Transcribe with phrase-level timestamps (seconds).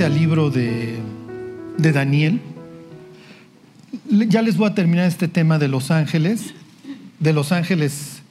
[0.00, 0.98] al libro de,
[1.76, 2.40] de Daniel.
[4.08, 6.54] Ya les voy a terminar este tema de los ángeles,
[7.20, 8.22] de los ángeles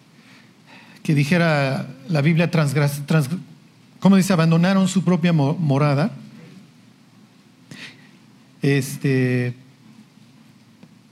[1.03, 3.29] que dijera la Biblia, transgras, trans,
[3.99, 4.33] ¿cómo dice?
[4.33, 6.11] Abandonaron su propia morada.
[8.63, 9.53] Este,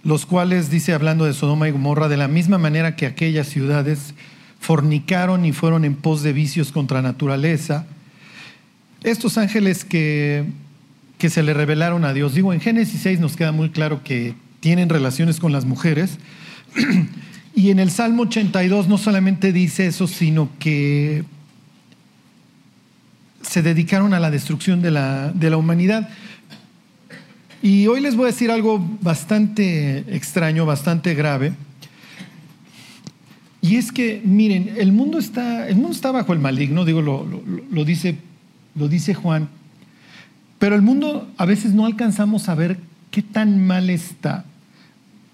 [0.04, 4.16] los cuales, dice, hablando de Sodoma y Gomorra, de la misma manera que aquellas ciudades
[4.60, 7.86] fornicaron y fueron en pos de vicios contra naturaleza.
[9.04, 10.46] Estos ángeles que,
[11.18, 14.36] que se le revelaron a Dios, digo, en Génesis 6 nos queda muy claro que
[14.60, 16.18] tienen relaciones con las mujeres.
[17.56, 21.24] y en el Salmo 82 no solamente dice eso, sino que
[23.42, 26.10] se dedicaron a la destrucción de la, de la humanidad.
[27.62, 31.54] Y hoy les voy a decir algo bastante extraño, bastante grave.
[33.62, 37.28] Y es que, miren, el mundo está, el mundo está bajo el maligno, digo, lo,
[37.72, 38.16] lo, dice,
[38.76, 39.50] lo dice Juan,
[40.60, 42.78] pero el mundo a veces no alcanzamos a ver
[43.12, 44.46] qué tan mal está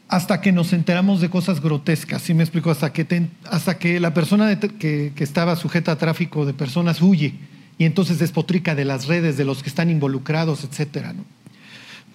[0.08, 2.70] hasta que nos enteramos de cosas grotescas, ¿sí me explico?
[2.70, 7.34] Hasta que, hasta que la persona que, que, estaba sujeta a tráfico de personas huye
[7.78, 11.26] y entonces despotrica de las redes, de los que están involucrados, ¿no?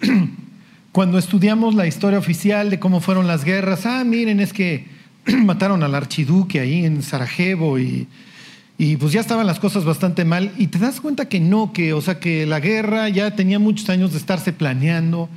[0.91, 4.87] Cuando estudiamos la historia oficial de cómo fueron las guerras, ah, miren, es que
[5.43, 8.07] mataron al archiduque ahí en Sarajevo y,
[8.83, 11.93] y pues ya estaban las cosas bastante mal y te das cuenta que no, que,
[11.93, 15.29] o sea, que la guerra ya tenía muchos años de estarse planeando,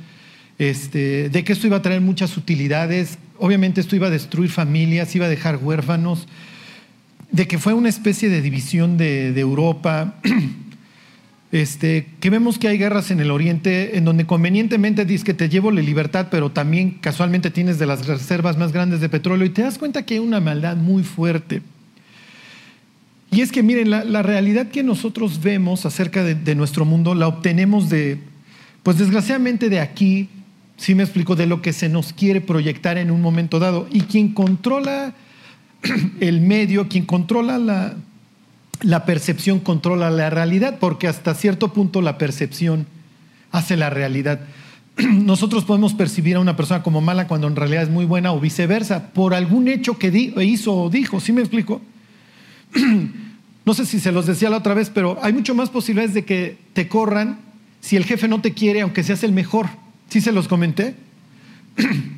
[0.57, 5.15] este, de que esto iba a traer muchas utilidades, obviamente esto iba a destruir familias,
[5.15, 6.27] iba a dejar huérfanos,
[7.29, 10.15] de que fue una especie de división de, Europa.
[11.51, 15.47] Este, que vemos que hay guerras en el Oriente en donde convenientemente dices que te
[15.47, 19.51] llevo la libertad, pero también casualmente tienes de las reservas más grandes de petróleo y
[19.51, 21.61] te das cuenta que hay una maldad muy fuerte.
[23.35, 27.89] Y es que miren, la, realidad que nosotros vemos acerca de, nuestro mundo la obtenemos
[27.89, 28.17] de,
[28.81, 30.29] pues desgraciadamente de aquí,
[30.77, 33.89] si me explico, de lo que se nos quiere proyectar en un momento dado.
[33.91, 35.15] Y quien controla
[36.21, 37.95] el medio, quien controla la,
[38.83, 42.87] la percepción controla la realidad, porque hasta cierto punto la percepción
[43.51, 44.39] hace la realidad.
[44.97, 48.39] Nosotros podemos percibir a una persona como mala cuando en realidad es muy buena o
[48.39, 50.07] viceversa, por algún hecho que
[50.41, 51.81] hizo o dijo, ¿sí me explico?
[53.65, 56.23] No sé si se los decía la otra vez, pero hay mucho más posibilidades de
[56.23, 57.39] que te corran
[57.81, 59.67] si el jefe no te quiere, aunque seas el mejor.
[60.09, 60.95] ¿Sí se los comenté?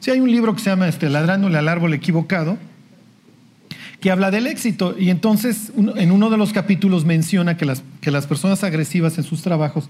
[0.00, 2.58] Sí, hay un libro que se llama este, Ladrándole al árbol equivocado,
[4.00, 4.96] que habla del éxito.
[4.98, 9.22] Y entonces en uno de los capítulos menciona que las, que las personas agresivas en
[9.22, 9.88] sus trabajos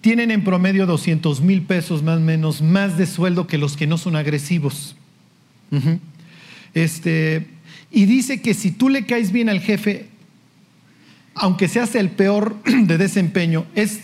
[0.00, 3.86] tienen en promedio 200 mil pesos más o menos más de sueldo que los que
[3.86, 4.96] no son agresivos.
[6.72, 7.46] este,
[7.90, 10.08] y dice que si tú le caes bien al jefe,
[11.34, 14.00] aunque seas el peor de desempeño, es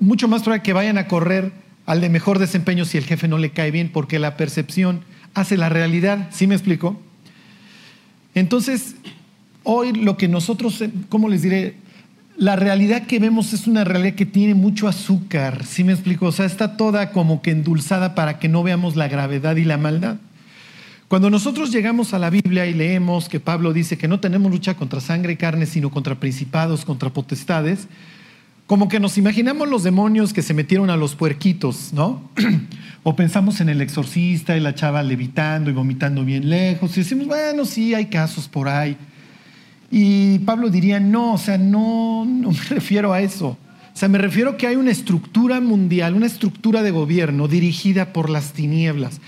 [0.00, 1.52] mucho más probable que vayan a correr
[1.86, 5.02] al de mejor desempeño si el jefe no le cae bien, porque la percepción
[5.34, 6.28] hace la realidad.
[6.32, 7.00] ¿Sí me explico?
[8.34, 8.96] Entonces,
[9.62, 11.76] hoy lo que nosotros, ¿cómo les diré?
[12.36, 16.26] La realidad que vemos es una realidad que tiene mucho azúcar, ¿sí me explico?
[16.26, 19.78] O sea, está toda como que endulzada para que no veamos la gravedad y la
[19.78, 20.16] maldad.
[21.08, 24.74] Cuando nosotros llegamos a la Biblia y leemos que Pablo dice que no tenemos lucha
[24.74, 27.86] contra sangre y carne, sino contra principados, contra potestades,
[28.66, 32.28] como que nos imaginamos los demonios que se metieron a los puerquitos, ¿no?
[33.04, 37.28] o pensamos en el exorcista y la chava levitando y vomitando bien lejos y decimos,
[37.28, 38.96] bueno, sí, hay casos por ahí.
[39.92, 43.56] Y Pablo diría, no, o sea, no, me refiero a eso.
[43.94, 48.28] O sea, me refiero que hay una estructura mundial, una estructura de gobierno dirigida por
[48.28, 49.20] las tinieblas,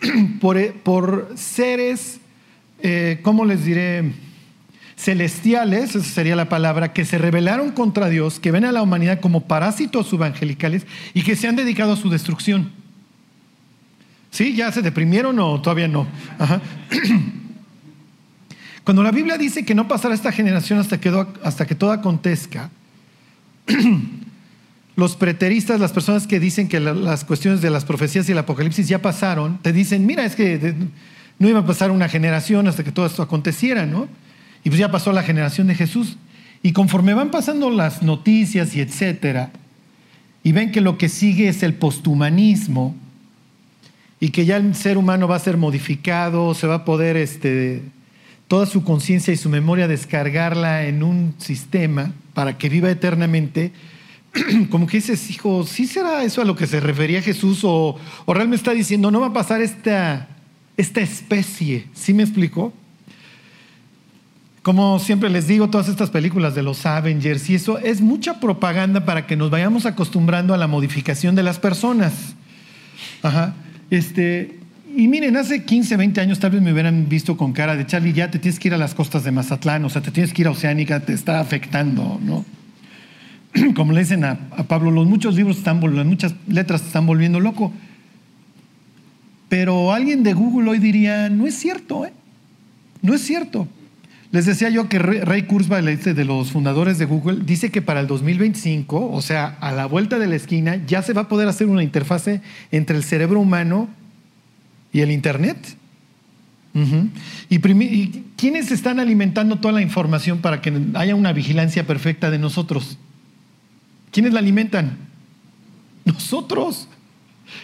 [0.40, 2.20] por, por seres,
[2.82, 4.12] eh, ¿cómo les diré?
[4.96, 9.20] celestiales, esa sería la palabra, que se rebelaron contra Dios, que ven a la humanidad
[9.20, 12.72] como parásitos evangelicales y que se han dedicado a su destrucción.
[14.30, 14.56] ¿Sí?
[14.56, 16.06] ¿Ya se deprimieron o todavía no?
[18.84, 22.70] Cuando la Biblia dice que no pasará esta generación hasta que, hasta que todo acontezca,
[24.96, 28.88] los preteristas, las personas que dicen que las cuestiones de las profecías y el apocalipsis
[28.88, 30.74] ya pasaron, te dicen, mira, es que
[31.38, 34.08] no iba a pasar una generación hasta que todo esto aconteciera, ¿no?
[34.64, 36.16] Y pues ya pasó la generación de Jesús.
[36.62, 39.50] Y conforme van pasando las noticias y etcétera,
[40.42, 42.94] y ven que lo que sigue es el posthumanismo,
[44.18, 47.82] y que ya el ser humano va a ser modificado, se va a poder este,
[48.48, 53.72] toda su conciencia y su memoria descargarla en un sistema para que viva eternamente,
[54.70, 57.60] como que dices, hijo, ¿sí será eso a lo que se refería Jesús?
[57.64, 60.28] O, o realmente está diciendo, no va a pasar esta,
[60.76, 62.72] esta especie, ¿sí me explicó?
[64.66, 69.04] como siempre les digo, todas estas películas de los Avengers y eso es mucha propaganda
[69.04, 72.34] para que nos vayamos acostumbrando a la modificación de las personas.
[73.22, 73.54] Ajá.
[73.92, 74.58] Este,
[74.96, 78.12] y miren, hace 15, 20 años tal vez me hubieran visto con cara de Charlie,
[78.12, 80.42] ya te tienes que ir a las costas de Mazatlán, o sea, te tienes que
[80.42, 82.44] ir a Oceánica, te está afectando, ¿no?
[83.74, 84.38] Como le dicen a,
[84.68, 87.72] Pablo, los muchos libros están volviendo, muchas letras te están volviendo loco.
[89.48, 92.12] Pero alguien de Google hoy diría, no es cierto, ¿eh?
[93.02, 93.68] No es cierto.
[94.32, 98.00] Les decía yo que Ray Kurzweil, este de los fundadores de Google, dice que para
[98.00, 101.46] el 2025, o sea, a la vuelta de la esquina, ya se va a poder
[101.48, 102.40] hacer una interfase
[102.72, 103.88] entre el cerebro humano
[104.92, 105.76] y el Internet.
[107.48, 112.38] y, y, quiénes están alimentando toda la información para que haya una vigilancia perfecta de
[112.38, 112.98] nosotros?
[114.16, 114.96] ¿Quiénes la alimentan?
[116.06, 116.88] Nosotros.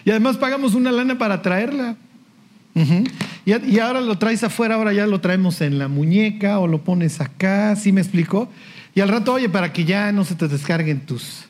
[0.04, 1.96] Y además pagamos una lana para traerla.
[3.46, 7.22] y, ahora lo traes afuera, ahora ya lo traemos en la muñeca o lo pones
[7.22, 8.50] acá, ¿sí me explicó?
[8.94, 11.44] Y al rato, oye, para que ya no se te descarguen tus,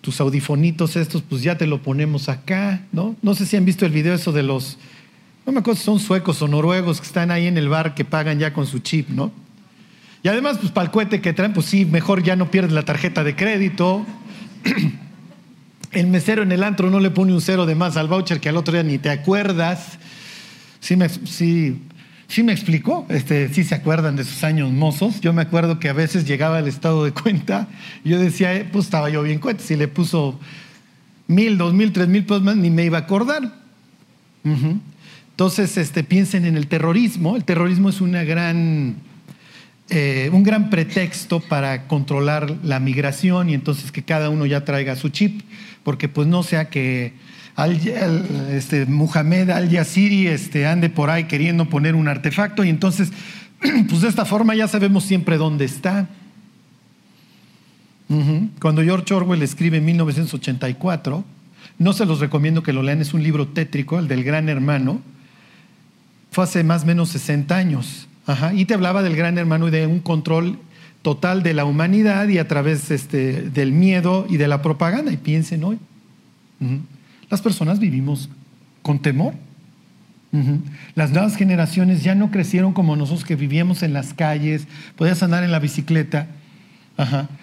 [0.00, 3.16] tus audifonitos estos, pues ya te lo ponemos acá, ¿no?
[3.20, 4.78] No sé si han visto el video eso de los,
[5.44, 8.06] no me acuerdo si son suecos o noruegos que están ahí en el bar que
[8.06, 9.30] pagan ya con su chip, ¿no?
[10.22, 12.84] Y además, pues para el cohete que traen, pues sí, mejor ya no pierdes la
[12.84, 14.06] tarjeta de crédito.
[15.92, 18.48] El mesero en el antro no le pone un cero de más al voucher que
[18.48, 19.98] al otro día ni te acuerdas.
[20.78, 21.82] Sí me, sí,
[22.28, 25.20] sí me explicó, este, sí se acuerdan de sus años mozos.
[25.20, 27.66] Yo me acuerdo que a veces llegaba el estado de cuenta
[28.04, 29.64] y yo decía, eh, pues estaba yo bien cuenta.
[29.64, 30.38] Si le puso
[31.26, 33.52] mil, dos mil, tres mil pesos más, ni me iba a acordar.
[34.44, 37.34] Entonces, este, piensen en el terrorismo.
[37.34, 38.94] El terrorismo es una gran
[39.90, 44.94] eh, un gran pretexto para controlar la migración y entonces que cada uno ya traiga
[44.94, 45.42] su chip,
[45.82, 47.14] porque pues no sea que
[47.56, 47.76] al,
[48.52, 53.10] este, Muhammad al-Yaziri este, ande por ahí queriendo poner un artefacto y entonces
[53.88, 56.08] pues de esta forma ya sabemos siempre dónde está.
[58.60, 61.24] Cuando George Orwell escribe en 1984,
[61.78, 65.00] no se los recomiendo que lo lean, es un libro tétrico, el del gran hermano,
[66.32, 68.08] fue hace más o menos 60 años.
[68.54, 70.58] Y te hablaba del gran hermano y de un control
[71.02, 75.12] total de la humanidad y a través este, del miedo y de la propaganda.
[75.12, 75.78] Y piensen hoy,
[77.28, 78.28] las personas vivimos
[78.82, 79.34] con temor.
[80.94, 85.42] Las nuevas generaciones ya no crecieron como nosotros que vivíamos en las calles, podías andar
[85.42, 86.28] en la bicicleta.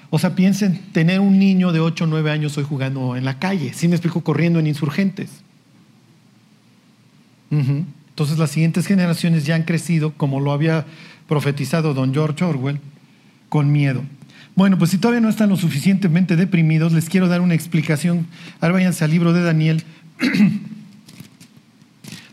[0.09, 3.39] O sea, piensen tener un niño de 8 o 9 años hoy jugando en la
[3.39, 5.29] calle, si me explico, corriendo en insurgentes.
[8.17, 10.87] Entonces las siguientes generaciones ya han crecido, como lo había
[11.27, 12.79] profetizado don George Orwell,
[13.47, 14.01] con miedo.
[14.55, 18.25] Bueno, pues si todavía no están lo suficientemente deprimidos, les quiero dar una explicación.
[18.59, 19.83] Ahora váyanse al libro de Daniel,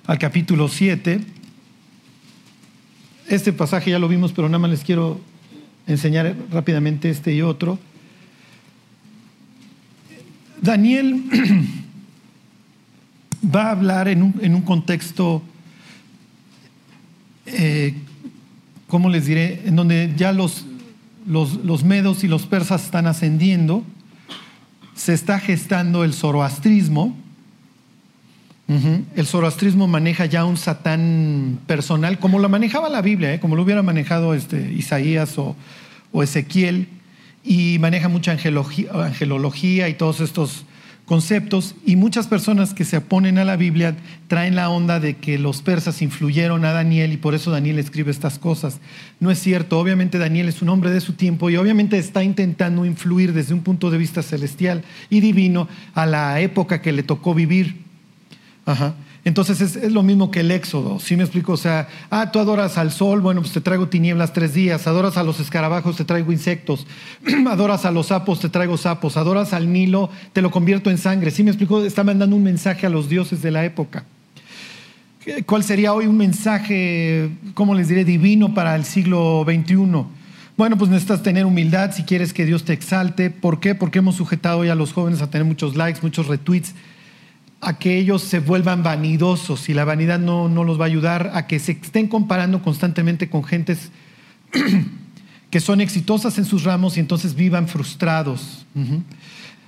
[0.07, 1.21] al capítulo 7.
[3.29, 5.21] Este pasaje ya lo vimos, pero nada más les quiero
[5.87, 7.79] enseñar rápidamente este y otro.
[10.63, 11.25] Daniel
[13.55, 15.43] va a hablar en un, en un contexto
[17.47, 17.95] eh,
[18.89, 19.63] ¿cómo les diré?
[19.67, 20.65] En donde ya los,
[21.27, 23.83] los, medos y los persas están ascendiendo,
[24.95, 27.17] se está gestando el zoroastrismo.
[29.15, 33.41] El zoroastrismo maneja ya un satán personal, como lo manejaba la Biblia, ¿eh?
[33.41, 35.55] como lo hubiera manejado este, Isaías o,
[36.13, 36.89] o Ezequiel,
[37.45, 40.65] y maneja mucha angelología y todos estos
[41.05, 43.95] conceptos y muchas personas que se oponen a la Biblia
[44.27, 48.11] traen la onda de que los persas influyeron a Daniel y por eso Daniel escribe
[48.11, 48.81] estas cosas.
[49.21, 52.87] No es cierto, obviamente Daniel es un hombre de su tiempo y obviamente está intentando
[52.87, 57.35] influir desde un punto de vista celestial y divino a la época que le tocó
[57.35, 57.83] vivir.
[58.65, 58.95] Ajá.
[59.25, 61.53] Entonces es, lo mismo que el éxodo, ¿sí me explico?
[61.53, 65.17] O sea, ah, tú adoras al sol, bueno, pues te traigo tinieblas tres días, adoras
[65.17, 66.87] a los escarabajos, te traigo insectos,
[67.51, 71.31] adoras a los sapos, te traigo sapos, adoras al Nilo, te lo convierto en sangre,
[71.31, 71.83] ¿sí me explico?
[71.83, 74.05] Está mandando un mensaje a los dioses de la época.
[75.47, 80.05] ¿Cuál sería hoy un mensaje, cómo les diré, divino para el siglo XXI?
[80.59, 83.31] Bueno, pues necesitas tener humildad si quieres que Dios te exalte.
[83.31, 83.75] ¿Por qué?
[83.75, 86.75] Porque hemos sujetado hoy a los jóvenes a tener muchos likes, muchos retweets
[87.65, 91.31] a que ellos se vuelvan vanidosos y la vanidad no, no los va a ayudar
[91.35, 93.91] a que se estén comparando constantemente con gentes
[95.51, 98.67] que son exitosas en sus ramos y entonces vivan frustrados.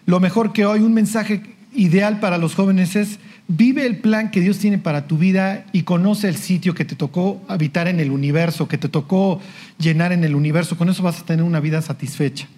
[0.04, 1.42] Lo mejor que hoy, un mensaje
[1.74, 5.82] ideal para los jóvenes es, vive el plan que Dios tiene para tu vida y
[5.82, 9.40] conoce el sitio que te tocó habitar en el universo, que te tocó
[9.78, 10.76] llenar en el universo.
[10.76, 12.48] Con eso vas a tener una vida satisfecha.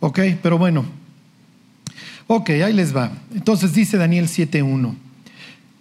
[0.00, 0.20] ¿Ok?
[0.42, 0.84] Pero bueno,
[2.26, 3.12] Ok, ahí les va.
[3.34, 4.94] Entonces dice Daniel 7.1.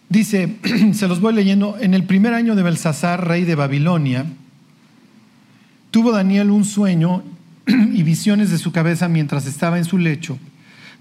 [0.10, 0.58] Dice,
[0.94, 4.26] se los voy leyendo, en el primer año de Belsasar, rey de Babilonia,
[5.92, 7.24] tuvo Daniel un sueño
[7.66, 10.38] y visiones de su cabeza mientras estaba en su lecho.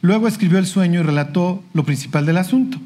[0.00, 2.78] Luego escribió el sueño y relató lo principal del asunto.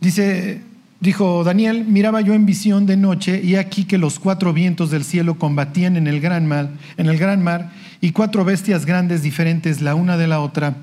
[0.00, 0.60] Dice,
[1.00, 5.04] dijo Daniel, miraba yo en visión de noche y aquí que los cuatro vientos del
[5.04, 9.80] cielo combatían en el gran mar, en el gran mar y cuatro bestias grandes diferentes
[9.80, 10.76] la una de la otra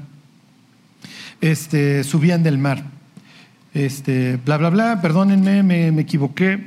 [1.44, 2.86] este, subían del mar.
[3.74, 6.66] Este, bla bla bla, perdónenme, me, equivoqué.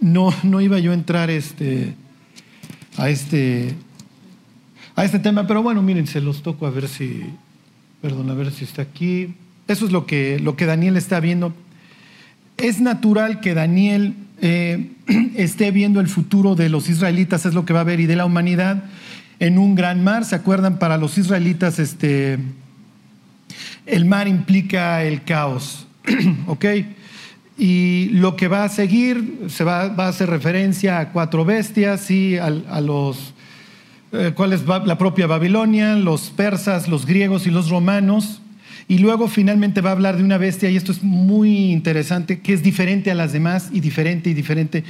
[0.00, 1.94] No, no iba yo a entrar este,
[2.96, 3.74] a este
[4.94, 7.22] a este tema, pero bueno, miren, se los toco a ver si,
[8.00, 9.34] perdón, a ver si está aquí.
[9.66, 11.52] Eso es lo que, lo que Daniel está viendo.
[12.58, 14.92] Es natural que Daniel eh,
[15.36, 18.14] esté viendo el futuro de los israelitas, es lo que va a ver, y de
[18.14, 18.84] la humanidad
[19.40, 20.24] en un gran mar.
[20.24, 20.78] ¿Se acuerdan?
[20.78, 22.38] Para los israelitas, este,
[23.86, 25.86] el mar implica el caos,
[26.46, 26.64] ¿ok?
[27.58, 32.38] Y lo que va a seguir se va, a hacer referencia a cuatro bestias y
[32.38, 33.34] a los
[34.12, 38.40] eh, cuál es la propia Babilonia, los persas, los griegos y los romanos.
[38.88, 42.52] Y luego finalmente va a hablar de una bestia, y esto es muy interesante, que
[42.52, 44.82] es diferente a las demás y diferente y diferente.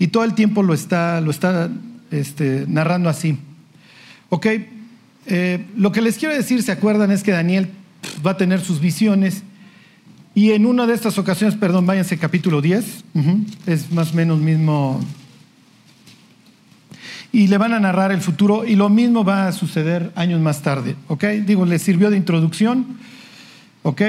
[0.00, 1.70] Y todo el tiempo lo está, lo está
[2.10, 3.38] este, narrando así.
[4.28, 4.46] Ok,
[5.26, 7.12] eh, lo que les quiero decir, ¿se acuerdan?
[7.12, 7.68] Es que Daniel
[8.24, 9.42] va a tener sus visiones.
[10.34, 13.04] Y en una de estas ocasiones, perdón, váyanse capítulo 10,
[13.66, 15.00] es más o menos mismo
[17.34, 20.62] y le van a narrar el futuro y lo mismo va a suceder años más
[20.62, 21.24] tarde, ¿ok?
[21.44, 22.86] Digo, le sirvió de introducción,
[23.82, 24.02] ¿ok?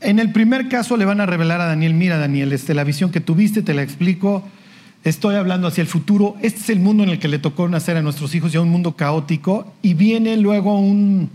[0.00, 3.12] En el primer caso le van a revelar a Daniel, mira Daniel, este, la visión
[3.12, 4.42] que tuviste, te la explico,
[5.04, 7.96] estoy hablando hacia el futuro, este es el mundo en el que le tocó nacer
[7.96, 11.30] a nuestros hijos, ya un mundo caótico, y viene luego un,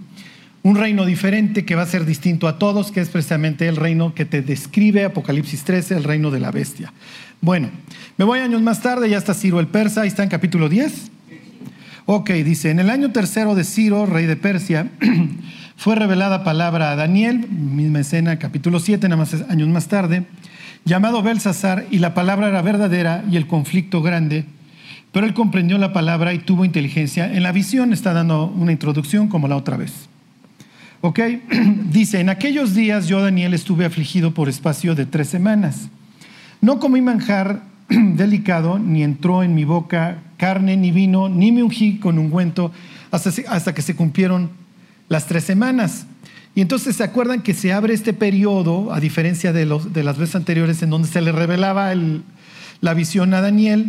[0.63, 4.15] un reino diferente que va a ser distinto a todos, que es precisamente el reino
[4.15, 6.93] que te describe Apocalipsis 13, el reino de la bestia.
[7.41, 7.69] Bueno,
[8.17, 11.11] me voy años más tarde, ya está Ciro el persa, ahí está en capítulo 10.
[12.05, 14.89] Ok, dice, en el año tercero de Ciro, rey de Persia,
[15.75, 20.25] fue revelada palabra a Daniel, misma escena, capítulo 7, nada más años más tarde,
[20.85, 24.45] llamado Belsasar, y la palabra era verdadera y el conflicto grande,
[25.11, 27.33] pero él comprendió la palabra y tuvo inteligencia.
[27.33, 30.09] En la visión está dando una introducción como la otra vez.
[31.05, 31.19] Ok,
[31.91, 35.89] dice, en aquellos días yo, Daniel, estuve afligido por espacio de tres semanas.
[36.61, 41.97] No comí manjar delicado, ni entró en mi boca carne ni vino, ni me ungí
[41.97, 42.71] con ungüento
[43.11, 44.49] hasta, hasta que se cumplieron
[45.09, 46.05] las tres semanas.
[46.55, 50.17] Y entonces se acuerdan que se abre este periodo, a diferencia de, los, de las
[50.17, 51.91] veces anteriores, en donde se le revelaba
[52.79, 53.87] la visión a Daniel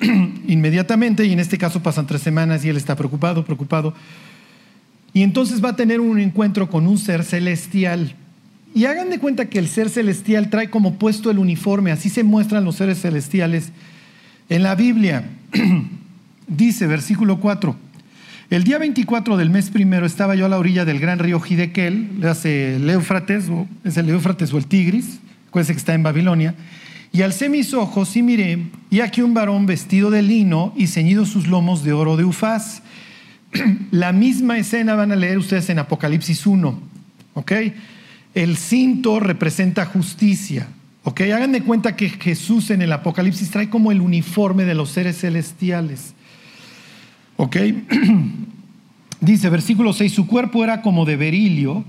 [0.48, 3.94] inmediatamente, y en este caso pasan tres semanas y él está preocupado, preocupado.
[5.16, 8.14] Y entonces va a tener un encuentro con un ser celestial.
[8.74, 12.22] Y hagan de cuenta que el ser celestial trae como puesto el uniforme, así se
[12.22, 13.72] muestran los seres celestiales
[14.50, 15.24] en la Biblia.
[16.46, 17.74] Dice, versículo 4,
[18.50, 22.22] el día 24 del mes primero estaba yo a la orilla del gran río Hidekel,
[22.44, 25.18] el Éufrates, o, es el Éufrates o el Tigris,
[25.48, 26.54] acuérdense que está en Babilonia,
[27.10, 31.24] y alcé mis ojos y miré, y aquí un varón vestido de lino y ceñido
[31.24, 32.82] sus lomos de oro de ufaz.
[33.90, 36.80] La misma escena van a leer ustedes en Apocalipsis 1,
[37.34, 37.52] ¿ok?
[38.34, 40.68] El cinto representa justicia.
[41.06, 41.20] ¿Ok?
[41.20, 45.20] Hagan de cuenta que Jesús en el Apocalipsis trae como el uniforme de los seres
[45.20, 46.14] celestiales.
[47.36, 47.56] ¿Ok?
[49.20, 51.84] Dice, versículo 6, su cuerpo era como de berilio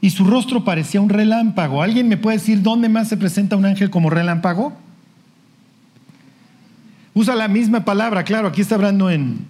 [0.00, 1.80] y su rostro parecía un relámpago.
[1.80, 4.76] ¿Alguien me puede decir dónde más se presenta un ángel como relámpago?
[7.14, 9.46] Usa la misma palabra, claro, aquí está hablando en,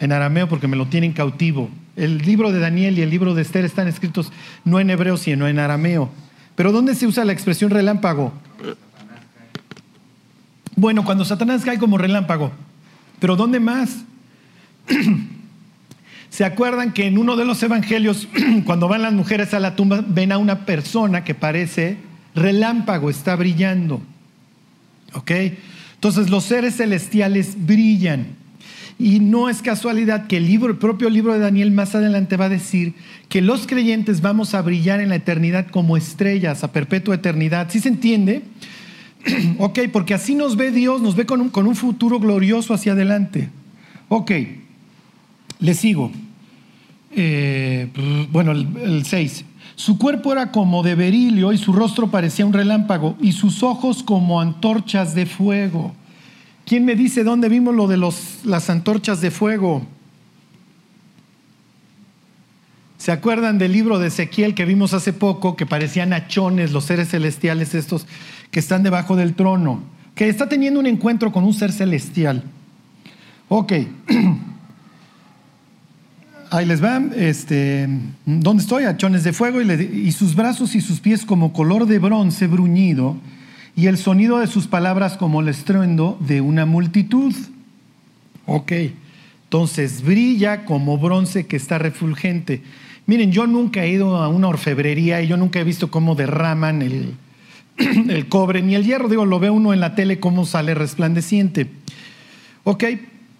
[0.00, 1.70] en arameo porque me lo tienen cautivo.
[1.94, 4.32] El libro de Daniel y el libro de Esther están escritos
[4.64, 6.10] no en hebreo, sino en arameo.
[6.56, 8.32] Pero ¿dónde se usa la expresión relámpago?
[10.74, 12.50] Bueno, cuando Satanás cae como relámpago.
[13.18, 13.98] Pero ¿dónde más?
[16.30, 18.26] ¿Se acuerdan que en uno de los evangelios,
[18.64, 21.98] cuando van las mujeres a la tumba, ven a una persona que parece
[22.34, 24.00] relámpago, está brillando?
[25.12, 25.32] ¿Ok?
[25.94, 28.39] Entonces los seres celestiales brillan.
[29.00, 32.44] Y no es casualidad que el, libro, el propio libro de Daniel más adelante va
[32.44, 32.92] a decir
[33.30, 37.68] que los creyentes vamos a brillar en la eternidad como estrellas, a perpetua eternidad.
[37.70, 38.42] ¿Sí se entiende?
[39.58, 42.92] ok, porque así nos ve Dios, nos ve con un, con un futuro glorioso hacia
[42.92, 43.48] adelante.
[44.10, 44.32] Ok,
[45.60, 46.12] le sigo.
[47.16, 47.88] Eh,
[48.30, 49.46] bueno, el 6.
[49.76, 54.02] Su cuerpo era como de berilio y su rostro parecía un relámpago y sus ojos
[54.02, 55.94] como antorchas de fuego.
[56.70, 59.84] ¿Quién me dice dónde vimos lo de los, las antorchas de fuego?
[62.96, 67.08] ¿Se acuerdan del libro de Ezequiel que vimos hace poco, que parecían achones, los seres
[67.08, 68.06] celestiales estos
[68.52, 69.82] que están debajo del trono?
[70.14, 72.44] Que está teniendo un encuentro con un ser celestial.
[73.48, 73.72] Ok.
[76.52, 77.02] Ahí les va.
[77.16, 77.88] Este,
[78.24, 78.84] ¿Dónde estoy?
[78.84, 83.16] Achones de fuego y sus brazos y sus pies como color de bronce bruñido
[83.76, 87.34] y el sonido de sus palabras como el estruendo de una multitud.
[88.46, 88.72] Ok.
[89.44, 92.62] Entonces brilla como bronce que está refulgente.
[93.06, 96.82] Miren, yo nunca he ido a una orfebrería y yo nunca he visto cómo derraman
[96.82, 97.14] el,
[98.08, 99.08] el cobre ni el hierro.
[99.08, 101.68] Digo, lo ve uno en la tele cómo sale resplandeciente.
[102.64, 102.84] Ok,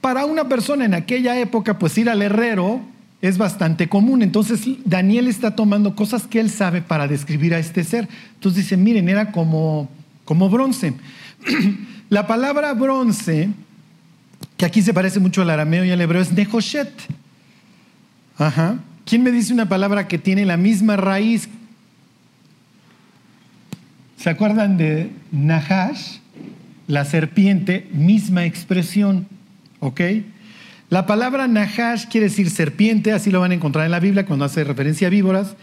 [0.00, 2.80] para una persona en aquella época, pues ir al herrero
[3.22, 4.22] es bastante común.
[4.22, 8.08] Entonces Daniel está tomando cosas que él sabe para describir a este ser.
[8.34, 9.88] Entonces dice, miren, era como,
[10.30, 10.94] como bronce.
[12.08, 13.49] la palabra bronce,
[14.56, 16.92] que aquí se parece mucho al arameo y al hebreo, es nehoshet.
[18.38, 18.78] Ajá.
[19.04, 21.49] ¿Quién me dice una palabra que tiene la misma raíz?
[24.18, 26.18] ¿Se acuerdan de Nahash?
[26.87, 29.26] La serpiente, misma expresión.
[29.80, 30.00] ¿Ok?
[30.90, 34.44] La palabra Nahash quiere decir serpiente, así lo van a encontrar en la Biblia cuando
[34.44, 35.56] hace referencia a víboras.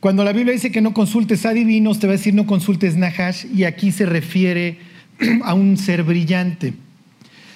[0.00, 2.96] Cuando la Biblia dice que no consultes a divinos, te va a decir no consultes
[2.96, 4.78] Nahash, y aquí se refiere
[5.42, 6.74] a un ser brillante.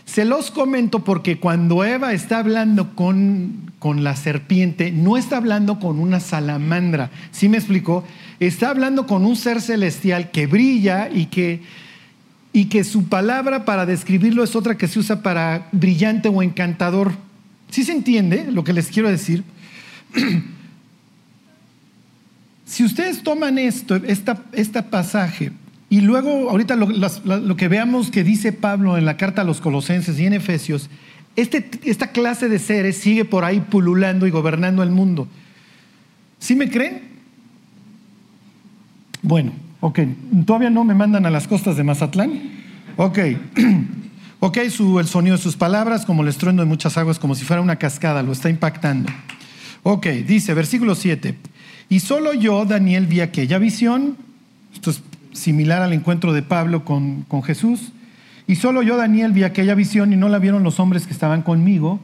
[0.05, 5.79] Se los comento porque cuando Eva está hablando con, con la serpiente, no está hablando
[5.79, 7.11] con una salamandra.
[7.31, 8.05] ¿Sí me explicó?
[8.41, 11.61] Está hablando con un ser celestial que brilla y que
[12.53, 17.13] y que su palabra para describirlo es otra que se usa para brillante o encantador.
[17.71, 19.43] ¿Sí se entiende lo que les quiero decir?
[22.73, 25.52] si ustedes toman esto, esta, este pasaje,
[25.91, 29.61] y luego ahorita lo, lo, que veamos que dice Pablo en la carta a los
[29.61, 30.88] colosenses y en Efesios,
[31.37, 35.29] este, esta clase de seres sigue por ahí pululando y gobernando el mundo.
[36.38, 37.02] ¿Sí me creen?
[39.21, 39.52] Bueno,
[39.85, 39.99] Ok,
[40.47, 42.41] ¿todavía no me mandan a las costas de Mazatlán?
[42.97, 43.19] Ok,
[44.38, 47.61] ok, el sonido de sus palabras, como el estruendo de muchas aguas, como si fuera
[47.61, 49.11] una cascada, lo está impactando.
[49.83, 51.35] Ok, dice, versículo 7,
[51.92, 54.16] y solo yo, Daniel, vi aquella visión,
[54.72, 55.02] esto es
[55.35, 57.92] similar al encuentro de Pablo con, con Jesús,
[58.46, 61.42] y solo yo, Daniel, vi aquella visión y no la vieron los hombres que estaban
[61.42, 62.00] conmigo,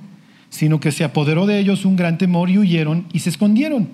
[0.51, 3.89] sino que se apoderó de ellos un gran temor y huyeron y se escondieron.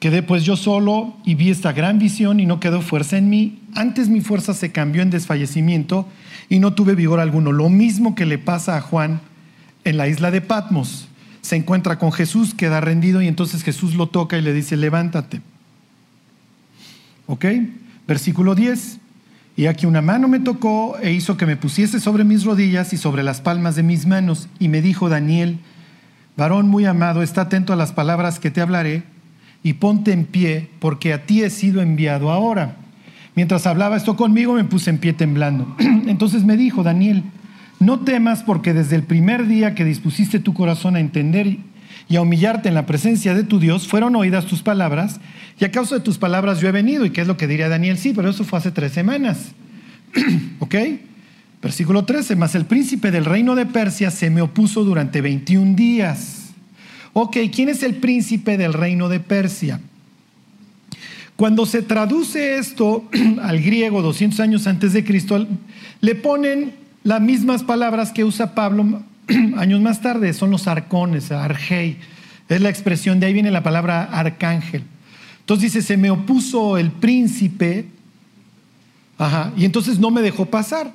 [0.00, 3.58] Quedé pues yo solo y vi esta gran visión y no quedó fuerza en mí.
[3.74, 6.08] Antes mi fuerza se cambió en desfallecimiento
[6.48, 7.52] y no tuve vigor alguno.
[7.52, 9.20] Lo mismo que le pasa a Juan
[9.84, 11.08] en la isla de Patmos.
[11.46, 15.42] Se encuentra con Jesús, queda rendido y entonces Jesús lo toca y le dice, levántate.
[17.28, 17.44] ¿Ok?
[18.08, 18.98] Versículo 10.
[19.54, 22.96] Y aquí una mano me tocó e hizo que me pusiese sobre mis rodillas y
[22.96, 24.48] sobre las palmas de mis manos.
[24.58, 25.60] Y me dijo Daniel,
[26.36, 29.04] varón muy amado, está atento a las palabras que te hablaré
[29.62, 32.74] y ponte en pie, porque a ti he sido enviado ahora.
[33.36, 35.76] Mientras hablaba esto conmigo, me puse en pie temblando.
[35.78, 37.22] Entonces me dijo, Daniel,
[37.78, 41.58] no temas porque desde el primer día que dispusiste tu corazón a entender
[42.08, 45.20] y a humillarte en la presencia de tu Dios, fueron oídas tus palabras,
[45.58, 47.04] y a causa de tus palabras yo he venido.
[47.04, 47.98] ¿Y qué es lo que diría Daniel?
[47.98, 49.52] Sí, pero eso fue hace tres semanas.
[50.60, 50.74] ¿Ok?
[51.62, 56.50] Versículo 13, mas el príncipe del reino de Persia se me opuso durante 21 días.
[57.12, 59.80] Ok, ¿quién es el príncipe del reino de Persia?
[61.34, 63.08] Cuando se traduce esto
[63.42, 65.46] al griego 200 años antes de Cristo,
[66.00, 69.00] le ponen las mismas palabras que usa Pablo
[69.56, 71.98] años más tarde, son los arcones, argei.
[72.48, 74.82] Es la expresión, de ahí viene la palabra arcángel.
[75.38, 77.86] Entonces dice, se me opuso el príncipe,
[79.18, 80.90] ajá, y entonces no me dejó pasar.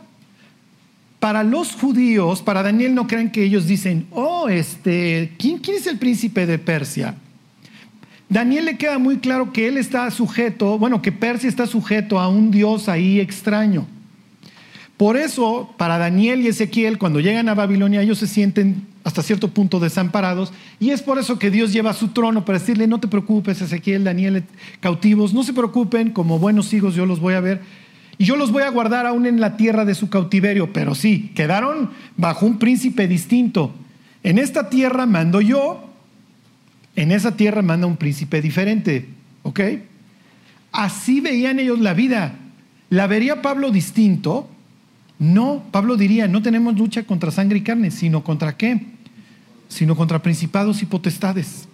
[1.22, 5.88] Para los judíos, para Daniel no crean que ellos dicen, oh, este, ¿quién, ¿quién es
[5.88, 7.16] el príncipe de Persia?
[8.28, 12.28] Daniel le queda muy claro que él está sujeto, bueno, que Persia está sujeto a
[12.28, 13.88] un dios ahí extraño.
[15.02, 19.48] Por eso, para Daniel y Ezequiel, cuando llegan a Babilonia, ellos se sienten hasta cierto
[19.48, 20.54] punto desamparados.
[20.80, 24.04] Y es por eso que Dios lleva su trono para decirle, no te preocupes, Ezequiel,
[24.04, 24.44] Daniel,
[24.80, 27.62] cautivos, no se preocupen, como buenos hijos yo los voy a ver
[28.20, 31.32] y yo los voy a guardar aún en la tierra de su cautiverio, pero sí,
[31.34, 33.74] quedaron bajo un príncipe distinto.
[34.22, 35.84] En esta tierra mando yo,
[36.96, 39.08] en esa tierra manda un príncipe diferente,
[39.42, 39.62] ¿ok?
[40.72, 42.36] Así veían ellos la vida.
[42.92, 44.48] ¿La vería Pablo distinto?
[45.22, 48.88] No, Pablo diría, no tenemos lucha contra sangre y carne, sino contra qué?
[49.70, 51.68] Sino contra principados y potestades,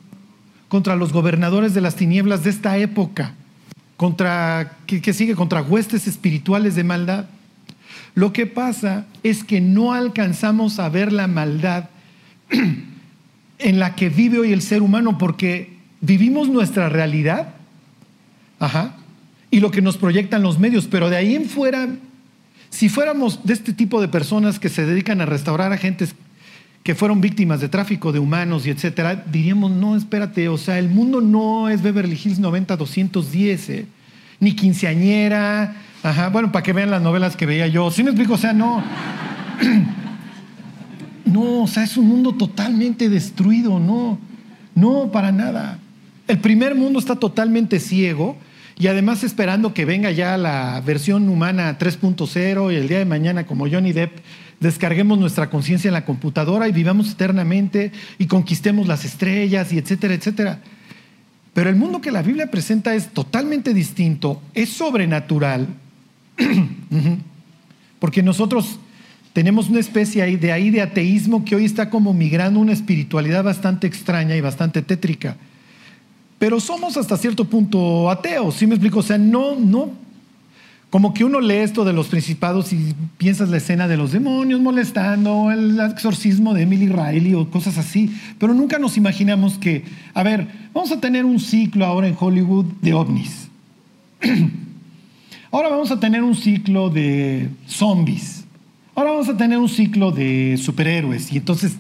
[0.68, 3.36] contra los gobernadores de las tinieblas de esta época
[3.98, 7.26] contra, que, sigue contra huestes espirituales de maldad.
[8.16, 11.86] Lo que pasa es que no alcanzamos a ver la maldad
[13.60, 17.56] en la que vive hoy el ser humano porque vivimos nuestra realidad,
[18.60, 18.98] ajá,
[19.52, 21.88] y lo que nos proyectan los medios, pero de ahí en fuera,
[22.70, 26.16] si fuéramos de este tipo de personas que se dedican a restaurar a gentes
[26.84, 30.88] que fueron víctimas de tráfico de humanos y etcétera, diríamos, no, espérate, o sea, el
[30.88, 33.86] mundo no es Beverly Hills 90-210, ¿eh?
[34.40, 38.36] ni quinceañera, ajá, bueno, para que vean las novelas que veía yo, ¿sí me explico?
[38.36, 38.82] O sea, no,
[41.26, 44.18] no, o sea, es un mundo totalmente destruido, no,
[44.74, 45.80] no, para nada.
[46.26, 48.38] El primer mundo está totalmente ciego
[48.80, 53.46] y además esperando que venga ya la versión humana 3.0 y el día de mañana
[53.46, 54.20] como Johnny Depp
[54.60, 60.14] descarguemos nuestra conciencia en la computadora y vivamos eternamente y conquistemos las estrellas y etcétera,
[60.14, 60.60] etcétera.
[61.54, 65.68] Pero el mundo que la Biblia presenta es totalmente distinto, es sobrenatural,
[68.00, 68.80] porque nosotros
[69.34, 73.88] tenemos una especie de ahí de ateísmo que hoy está como migrando una espiritualidad bastante
[73.88, 75.36] extraña y bastante tétrica.
[76.40, 79.00] Pero somos hasta cierto punto ateos, ¿sí me explico?
[79.00, 79.92] O sea, no, no
[80.90, 84.62] como que uno lee esto de los principados y piensas la escena de los demonios
[84.62, 90.24] molestando, el exorcismo de Emily Riley o cosas así, pero nunca nos imaginamos que, a
[90.24, 93.50] ver, vamos a tener un ciclo ahora en Hollywood de ovnis.
[95.50, 98.44] Ahora vamos a tener un ciclo de zombies.
[98.94, 101.32] Ahora vamos a tener un ciclo de superhéroes.
[101.32, 101.78] Y entonces,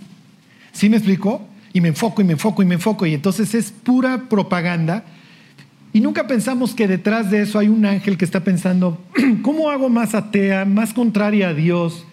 [0.72, 1.46] ¿sí me explico?
[1.78, 3.06] Y me enfoco y me enfoco y me enfoco.
[3.06, 5.04] Y entonces es pura propaganda
[5.94, 9.00] y nunca pensamos que detrás de eso hay un ángel que está pensando,
[9.44, 12.04] ¿cómo hago más atea, más contraria a Dios,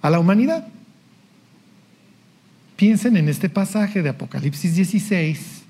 [0.00, 0.68] a la humanidad?
[2.76, 5.62] Piensen en este pasaje de Apocalipsis 16,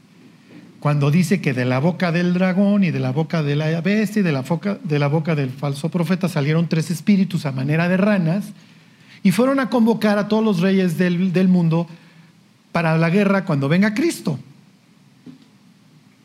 [0.78, 4.20] cuando dice que de la boca del dragón y de la boca de la bestia
[4.20, 4.44] y de la,
[4.84, 8.52] de la boca del falso profeta salieron tres espíritus a manera de ranas
[9.22, 11.88] y fueron a convocar a todos los reyes del mundo
[12.72, 14.38] para la guerra cuando venga Cristo.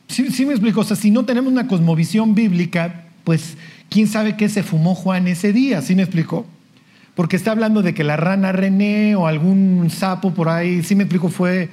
[0.08, 3.58] Sí, me explico, o sea, si no tenemos una cosmovisión bíblica, pues
[3.90, 6.46] quién sabe qué se fumó Juan ese día, ¿sí me explico?
[7.16, 11.04] Porque está hablando de que la rana René o algún sapo por ahí, sí me
[11.04, 11.70] explico, fue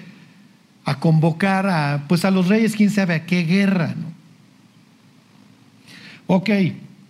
[0.85, 4.13] a convocar a, pues a los reyes, quién sabe a qué guerra, ¿no?
[6.27, 6.49] Ok,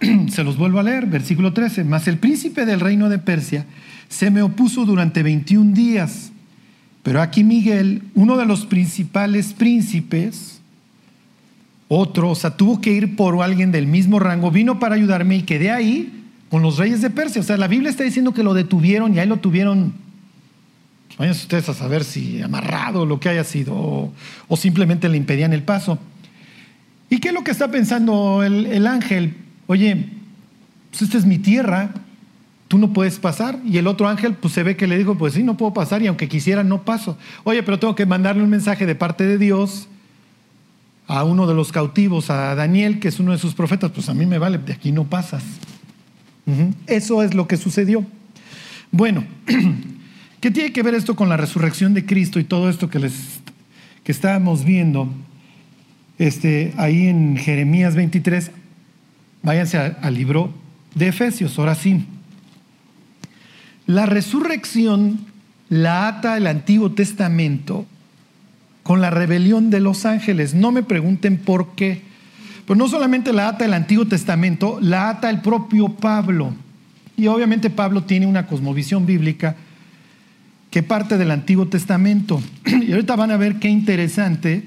[0.30, 3.64] se los vuelvo a leer, versículo 13, mas el príncipe del reino de Persia
[4.08, 6.31] se me opuso durante 21 días,
[7.02, 10.60] pero aquí Miguel, uno de los principales príncipes,
[11.88, 15.42] otro, o sea, tuvo que ir por alguien del mismo rango, vino para ayudarme y
[15.42, 17.40] quedé ahí con los reyes de Persia.
[17.40, 19.92] O sea, la Biblia está diciendo que lo detuvieron y ahí lo tuvieron,
[21.18, 23.74] vayan ustedes a saber si amarrado lo que haya sido,
[24.48, 25.98] o, simplemente le impedían el paso.
[27.10, 29.34] ¿Y qué es lo que está pensando el, el ángel?
[29.66, 30.06] Oye,
[30.90, 31.90] pues esta es mi tierra,
[32.72, 33.58] tú no puedes pasar.
[33.66, 36.00] Y el otro ángel, pues se ve que le dijo, pues sí, no puedo pasar
[36.00, 37.18] y aunque quisiera, no paso.
[37.44, 39.88] Oye, pero tengo que mandarle un mensaje de parte de Dios
[41.06, 44.14] a uno de los cautivos, a Daniel, que es uno de sus profetas, pues a
[44.14, 45.44] mí me vale, de aquí no pasas.
[46.86, 48.06] Eso es lo que sucedió.
[48.90, 49.22] Bueno,
[50.40, 53.42] ¿qué tiene que ver esto con la resurrección de Cristo y todo esto que les
[54.02, 55.12] que estábamos viendo?
[56.18, 58.50] Este, ahí en Jeremías 23,
[59.42, 60.54] váyanse al libro
[60.94, 62.06] de Efesios, ahora sí.
[63.92, 65.18] La resurrección
[65.68, 67.84] la ata el Antiguo Testamento
[68.82, 70.54] con la rebelión de los ángeles.
[70.54, 72.00] No me pregunten por qué.
[72.66, 76.54] Pero no solamente la ata el Antiguo Testamento, la ata el propio Pablo.
[77.18, 79.56] Y obviamente Pablo tiene una cosmovisión bíblica
[80.70, 82.42] que parte del Antiguo Testamento.
[82.64, 84.64] Y ahorita van a ver qué interesante,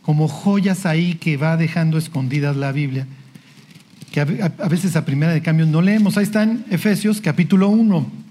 [0.00, 3.06] como joyas ahí que va dejando escondidas la Biblia,
[4.12, 6.16] que a veces a primera de cambio no leemos.
[6.16, 8.22] Ahí están Efesios capítulo 1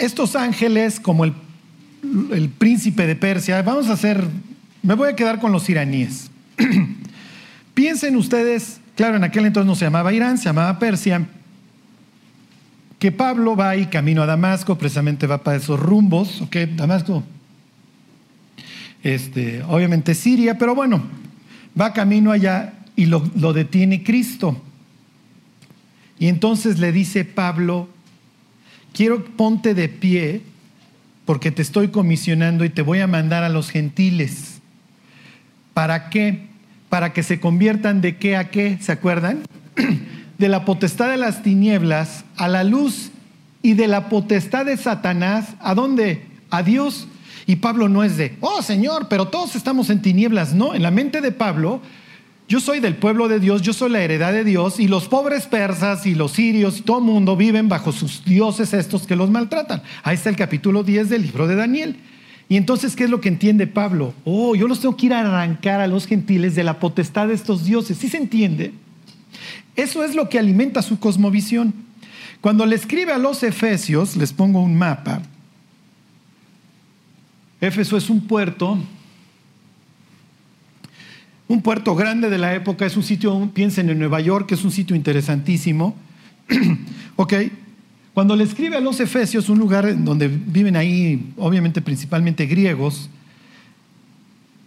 [0.00, 1.34] estos ángeles, como el,
[2.58, 4.26] príncipe de Persia, vamos a hacer,
[4.82, 6.30] me voy a quedar con los iraníes.
[7.74, 11.26] Piensen ustedes, claro, en aquel entonces no se llamaba Irán, se llamaba Persia,
[12.98, 17.22] que Pablo va ahí camino a Damasco, precisamente va para esos rumbos, ok, Damasco,
[19.02, 21.02] este, obviamente Siria, pero bueno,
[21.78, 23.20] va camino allá y lo,
[23.52, 24.60] detiene Cristo.
[26.18, 27.88] Y entonces le dice Pablo,
[28.92, 30.42] quiero ponte de pie
[31.24, 34.60] porque te estoy comisionando y te voy a mandar a los gentiles.
[35.74, 36.46] ¿Para qué?
[36.88, 39.42] Para que se conviertan de qué a qué, ¿se acuerdan?
[40.38, 43.10] De la potestad de las tinieblas a la luz
[43.60, 46.24] y de la potestad de Satanás, ¿a dónde?
[46.48, 47.06] A Dios.
[47.46, 50.54] Y Pablo no es de, oh Señor, pero todos estamos en tinieblas.
[50.54, 51.82] No, en la mente de Pablo
[52.50, 55.46] yo soy del pueblo de Dios, yo soy la heredad de Dios y los pobres
[55.46, 59.30] persas y los sirios y todo el mundo viven bajo sus dioses estos que los
[59.30, 59.84] maltratan.
[60.02, 61.94] Ahí está el capítulo 10 del libro de Daniel.
[62.48, 64.14] Y entonces, ¿qué es lo que entiende Pablo?
[64.24, 67.34] Oh, yo los tengo que ir a arrancar a los gentiles de la potestad de
[67.34, 67.96] estos dioses.
[67.96, 68.72] ¿Sí se entiende?
[69.76, 71.72] Eso es lo que alimenta su cosmovisión.
[72.40, 75.22] Cuando le escribe a los Efesios, les pongo un mapa.
[77.60, 78.76] Éfeso es un puerto,
[81.50, 84.70] un puerto grande de la época, es un sitio, piensen en Nueva York, es un
[84.70, 85.96] sitio interesantísimo.
[87.16, 87.34] ok,
[88.14, 93.10] cuando le escribe a los Efesios, un lugar donde viven ahí, obviamente principalmente griegos,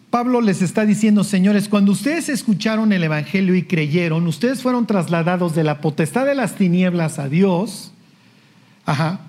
[0.09, 5.55] Pablo les está diciendo, señores, cuando ustedes escucharon el Evangelio y creyeron, ustedes fueron trasladados
[5.55, 7.93] de la potestad de las tinieblas a Dios.
[8.85, 9.21] Ajá.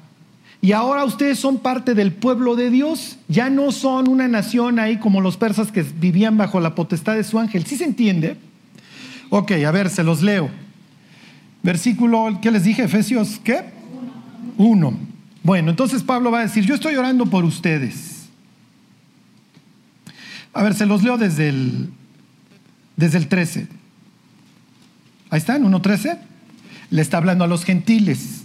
[0.64, 3.18] Y ahora ustedes son parte del pueblo de Dios.
[3.28, 7.24] Ya no son una nación ahí como los persas que vivían bajo la potestad de
[7.24, 7.66] su ángel.
[7.66, 8.38] ¿Sí se entiende?
[9.28, 10.48] Ok, a ver, se los leo.
[11.62, 12.84] Versículo, ¿qué les dije?
[12.84, 13.64] Efesios, ¿qué?
[14.56, 14.96] Uno.
[15.42, 18.14] Bueno, entonces Pablo va a decir, yo estoy orando por ustedes
[20.54, 21.90] a ver, se los leo desde el,
[22.96, 23.66] desde el 13.
[25.30, 26.16] Ahí están, 1.13.
[26.90, 28.43] Le está hablando a los gentiles.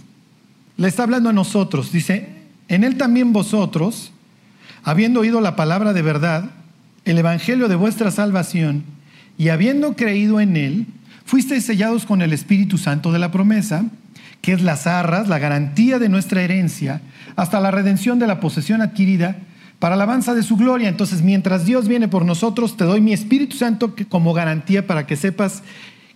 [0.80, 1.92] Le está hablando a nosotros.
[1.92, 2.26] Dice,
[2.68, 4.12] en él también vosotros,
[4.82, 6.52] habiendo oído la palabra de verdad,
[7.04, 8.84] el evangelio de vuestra salvación,
[9.36, 10.86] y habiendo creído en él,
[11.26, 13.84] fuisteis sellados con el Espíritu Santo de la promesa,
[14.40, 17.02] que es las arras, la garantía de nuestra herencia,
[17.36, 19.36] hasta la redención de la posesión adquirida
[19.80, 20.88] para alabanza de su gloria.
[20.88, 25.16] Entonces, mientras Dios viene por nosotros, te doy mi Espíritu Santo como garantía para que
[25.16, 25.62] sepas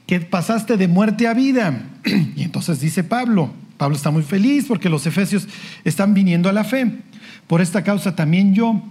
[0.07, 1.83] que pasaste de muerte a vida.
[2.35, 5.48] Y entonces dice Pablo, Pablo está muy feliz porque los efesios
[5.84, 7.00] están viniendo a la fe.
[7.46, 8.82] Por esta causa también yo,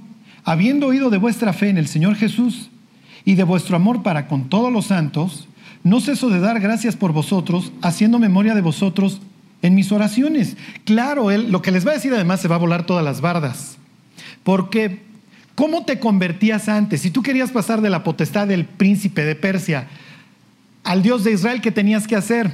[0.43, 2.69] habiendo oído de vuestra fe en el Señor Jesús
[3.25, 5.47] y de vuestro amor para con todos los santos,
[5.83, 9.21] no ceso de dar gracias por vosotros, haciendo memoria de vosotros
[9.61, 10.55] en mis oraciones.
[10.85, 13.21] Claro, él, lo que les va a decir además se va a volar todas las
[13.21, 13.77] bardas.
[14.43, 15.01] Porque,
[15.55, 17.01] ¿cómo te convertías antes?
[17.01, 19.87] Si tú querías pasar de la potestad del príncipe de Persia
[20.83, 22.51] al Dios de Israel, ¿qué tenías que hacer?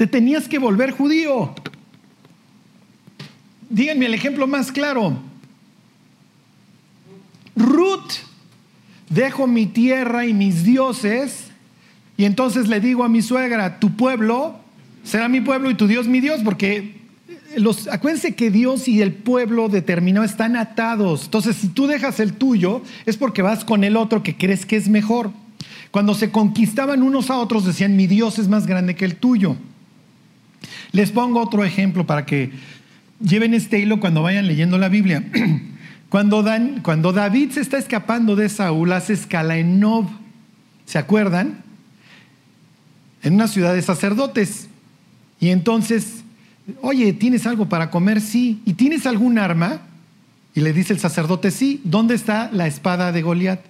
[0.00, 1.54] Te tenías que volver judío.
[3.68, 5.18] Díganme el ejemplo más claro.
[7.54, 8.12] Ruth,
[9.10, 11.48] dejo mi tierra y mis dioses
[12.16, 14.58] y entonces le digo a mi suegra, tu pueblo
[15.04, 16.94] será mi pueblo y tu Dios mi Dios, porque
[17.58, 21.24] los, acuérdense que Dios y el pueblo determinado están atados.
[21.24, 24.76] Entonces, si tú dejas el tuyo, es porque vas con el otro que crees que
[24.76, 25.30] es mejor.
[25.90, 29.56] Cuando se conquistaban unos a otros, decían, mi Dios es más grande que el tuyo.
[30.92, 32.50] Les pongo otro ejemplo para que
[33.20, 35.24] lleven este hilo cuando vayan leyendo la Biblia.
[36.10, 40.08] Cuando, David se está escapando de Saúl, hace escala en Nob.
[40.84, 41.62] ¿Se acuerdan?
[43.22, 44.66] En una ciudad de sacerdotes.
[45.38, 46.24] Y entonces
[46.82, 48.20] Oye, ¿tienes algo para comer?
[48.20, 48.60] Sí.
[48.64, 49.80] ¿Y tienes algún arma?
[50.54, 51.80] Y le dice el sacerdote, sí.
[51.84, 53.60] ¿Dónde está la espada de Goliat?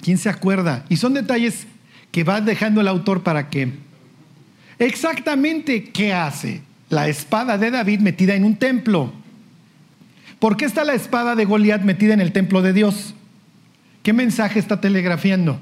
[0.00, 0.84] ¿Quién se acuerda?
[0.88, 1.66] Y son detalles
[2.12, 3.85] que va dejando el autor para que...
[4.78, 6.62] Exactamente, ¿qué hace?
[6.88, 9.12] La espada de David metida en un templo.
[10.38, 13.14] ¿Por qué está la espada de Goliat metida en el templo de Dios?
[14.02, 15.58] ¿Qué mensaje está telegrafiando?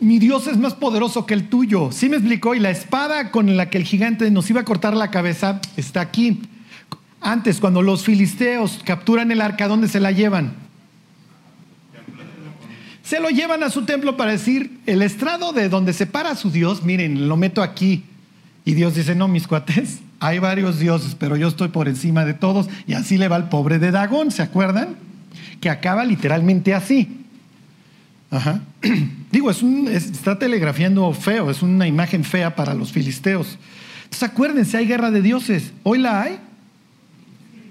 [0.00, 1.92] mi Dios es más poderoso que el tuyo.
[1.92, 2.54] ¿Sí me explicó?
[2.54, 6.00] Y la espada con la que el gigante nos iba a cortar la cabeza está
[6.00, 6.40] aquí.
[7.20, 10.54] Antes, cuando los filisteos capturan el arca, ¿dónde se la llevan?
[13.10, 16.48] Se lo llevan a su templo para decir, el estrado de donde se para su
[16.52, 18.04] Dios, miren, lo meto aquí.
[18.64, 22.34] Y Dios dice, no, mis cuates, hay varios dioses, pero yo estoy por encima de
[22.34, 22.68] todos.
[22.86, 24.94] Y así le va al pobre de Dagón, ¿se acuerdan?
[25.60, 27.24] Que acaba literalmente así.
[28.30, 28.60] Ajá.
[29.32, 33.58] Digo, está telegrafiando feo, es una imagen fea para los filisteos.
[34.04, 35.72] Entonces acuérdense, hay guerra de dioses.
[35.82, 36.38] ¿Hoy la hay?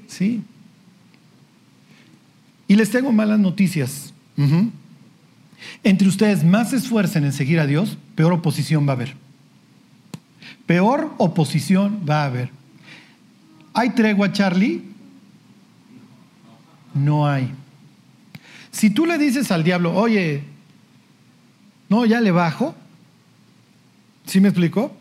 [0.06, 0.41] Sí.
[2.67, 4.13] Y les tengo malas noticias.
[5.84, 9.15] Entre ustedes más se esfuercen en seguir a Dios, peor oposición va a haber.
[10.65, 12.50] Peor oposición va a haber.
[13.74, 14.84] ¿Hay tregua, Charlie?
[16.93, 17.52] No hay.
[18.72, 20.43] Si tú le dices al diablo, oye,
[21.88, 22.76] no, ya le bajo,
[24.26, 24.95] ¿sí me explicó?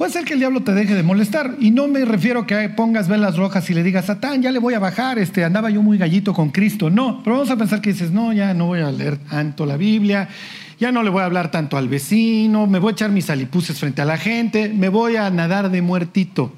[0.00, 1.56] Puede ser que el diablo te deje de molestar.
[1.60, 4.58] Y no me refiero a que pongas velas rojas y le digas, Satán, ya le
[4.58, 6.88] voy a bajar, este, andaba yo muy gallito con Cristo.
[6.88, 9.76] No, pero vamos a pensar que dices, no, ya no voy a leer tanto la
[9.76, 10.30] Biblia,
[10.78, 13.78] ya no le voy a hablar tanto al vecino, me voy a echar mis alipuses
[13.78, 16.50] frente a la gente, me voy a nadar de muertito.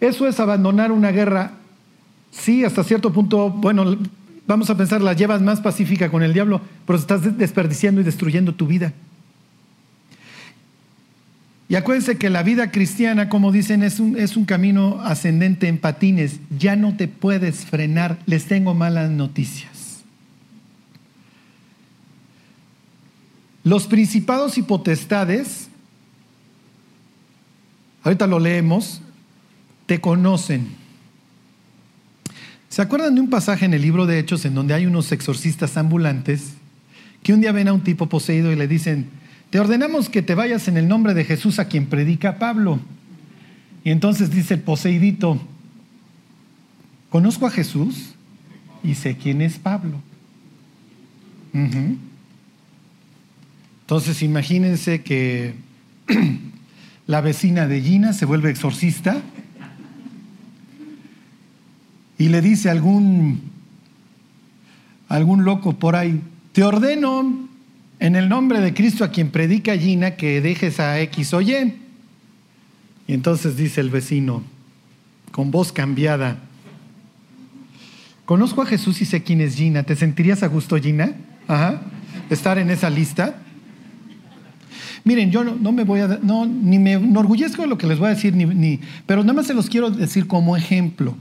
[0.00, 1.52] Eso es abandonar una guerra
[2.32, 3.96] Sí, hasta cierto punto, bueno,
[4.48, 8.52] vamos a pensar, la llevas más pacífica con el diablo, pero estás desperdiciando y destruyendo
[8.52, 8.92] tu vida.
[11.72, 15.78] Y acuérdense que la vida cristiana, como dicen, es un, es un camino ascendente en
[15.78, 16.38] patines.
[16.58, 18.18] Ya no te puedes frenar.
[18.26, 20.02] Les tengo malas noticias.
[23.64, 25.68] Los principados y potestades,
[28.02, 29.00] ahorita lo leemos,
[29.86, 30.68] te conocen.
[32.68, 35.78] ¿Se acuerdan de un pasaje en el libro de Hechos en donde hay unos exorcistas
[35.78, 36.52] ambulantes
[37.22, 39.21] que un día ven a un tipo poseído y le dicen,
[39.52, 42.80] te ordenamos que te vayas en el nombre de Jesús a quien predica Pablo?
[43.84, 45.38] Y entonces dice el poseidito,
[47.10, 48.14] conozco a Jesús
[48.82, 50.00] y sé quién es Pablo.
[53.82, 55.54] Entonces imagínense que
[57.06, 59.20] la vecina de Gina se vuelve exorcista
[62.16, 63.42] y le dice a algún,
[65.10, 67.51] algún loco por ahí, te ordeno
[68.02, 71.74] en el nombre de Cristo a quien predica Gina que dejes a X o Y.
[73.06, 74.42] Entonces dice el vecino,
[75.30, 76.38] con voz cambiada,
[78.24, 81.12] conozco a Jesús y sé quién es Gina, ¿te sentirías a gusto Gina?
[81.46, 81.80] Ajá.
[82.28, 83.36] Estar en esa lista.
[85.04, 88.08] Miren, yo no, me voy a, no, ni me enorgullezco de lo que les voy
[88.08, 91.16] a decir, ni, ni, pero nada más se los quiero decir como ejemplo.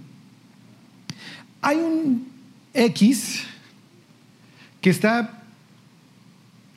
[1.62, 2.28] Hay un
[2.74, 3.44] X
[4.82, 5.40] que está,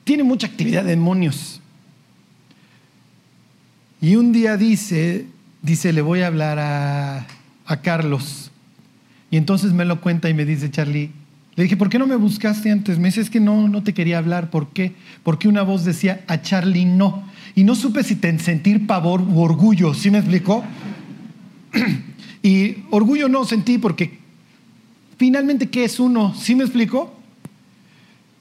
[0.05, 1.59] tiene mucha actividad de demonios.
[3.99, 5.25] Y un día dice,
[5.61, 7.27] dice, le voy a hablar a,
[7.65, 8.51] a Carlos.
[9.31, 11.11] Y entonces me lo cuenta y me dice, Charlie,
[11.55, 12.99] le dije, ¿por qué no me buscaste antes?
[12.99, 14.51] Me dice, es que no, no te quería hablar.
[14.51, 14.93] ¿Por qué?
[15.23, 17.27] Porque una voz decía, a Charlie no.
[17.55, 20.63] Y no supe si te sentir pavor u orgullo, ¿sí me explicó?
[22.43, 24.19] y orgullo no sentí porque
[25.17, 26.35] finalmente, ¿qué es uno?
[26.35, 27.15] ¿Sí me explicó?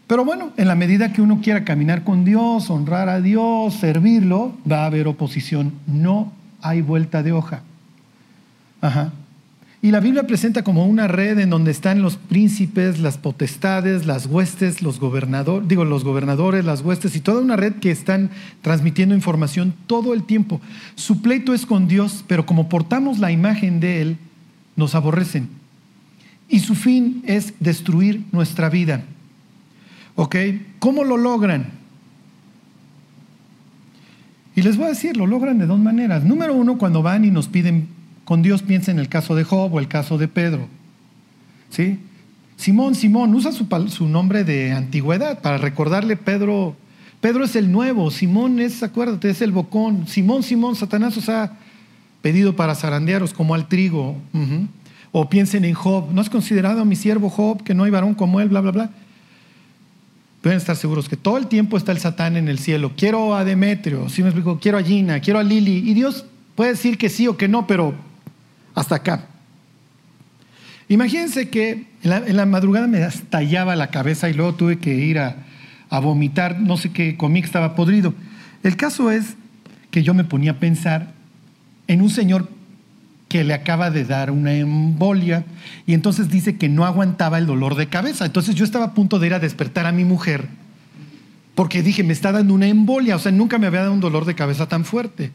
[0.07, 4.55] Pero bueno, en la medida que uno quiera caminar con Dios, honrar a Dios, servirlo,
[4.71, 5.73] va a haber oposición.
[5.87, 7.63] No hay vuelta de hoja.
[8.81, 9.13] Ajá.
[9.85, 14.25] Y la Biblia presenta como una red en donde están los príncipes, las potestades, las
[14.25, 18.31] huestes, los gobernadores, digo, los gobernadores, las huestes y toda una red que están
[18.63, 20.63] transmitiendo información todo el tiempo.
[20.95, 24.17] Su pleito es con Dios, pero como portamos la imagen de Él,
[24.75, 25.51] nos aborrecen.
[26.49, 29.05] Y su fin es destruir nuestra vida.
[30.17, 30.37] ¿Ok?
[30.79, 31.67] ¿Cómo lo logran?
[34.57, 36.25] Y les voy a decir, lo logran de dos maneras.
[36.25, 37.89] Número uno, cuando van y nos piden
[38.25, 40.69] con Dios piensa en el caso de Job o el caso de Pedro.
[41.71, 41.99] ¿Sí?
[42.57, 46.77] Simón, Simón, usa su, su, nombre de antigüedad para recordarle Pedro.
[47.21, 50.07] Pedro es el nuevo, Simón es, acuérdate, es el bocón.
[50.07, 51.53] Simón, Simón, Satanás os ha
[52.23, 54.17] pedido para zarandearos como al trigo.
[55.11, 58.15] O piensen en Job, ¿no has considerado a mi siervo Job que no hay varón
[58.15, 58.91] como él, bla, bla, bla?
[60.45, 62.93] Pueden estar seguros que todo el tiempo está el Satán en el cielo.
[62.95, 65.79] Quiero a Demetrio, si me explico, quiero a Gina, quiero a Lili.
[65.79, 67.95] Y Dios puede decir que sí o que no, pero
[68.75, 69.25] hasta acá.
[70.87, 75.47] Imagínense que en la, madrugada me estallaba la cabeza y luego tuve que ir a,
[75.89, 78.13] a vomitar, no sé qué comí que estaba podrido.
[78.63, 79.37] El caso es
[79.91, 81.15] que yo me ponía a pensar
[81.87, 82.51] en un señor
[83.35, 85.45] que le acaba de dar una embolia
[85.87, 88.25] y entonces dice que no aguantaba el dolor de cabeza.
[88.25, 90.47] Entonces yo estaba a punto de ir a despertar a mi mujer
[91.57, 94.25] porque dije, me está dando una embolia, o sea, nunca me había dado un dolor
[94.25, 95.33] de cabeza tan fuerte.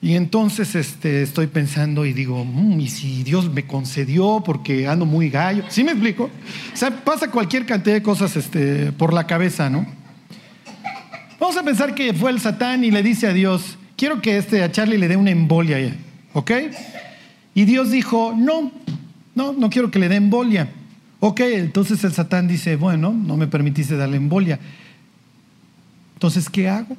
[0.00, 5.04] Y entonces este, estoy pensando y digo, mm, ¿y si Dios me concedió porque ando
[5.04, 5.64] muy gallo?
[5.70, 6.30] ¿Sí me explico?
[6.72, 9.84] O sea, pasa cualquier cantidad de cosas este, por la cabeza, ¿no?
[11.40, 14.62] Vamos a pensar que fue el Satán y le dice a Dios, quiero que este,
[14.62, 15.96] a Charlie le dé una embolia,
[16.32, 16.52] ¿ok?
[17.58, 18.70] Y Dios dijo, no,
[19.34, 20.68] no, no quiero que le dé embolia.
[21.18, 24.60] Ok, entonces el Satán dice, bueno, no me permitiste darle embolia.
[26.14, 26.96] Entonces, ¿qué hago?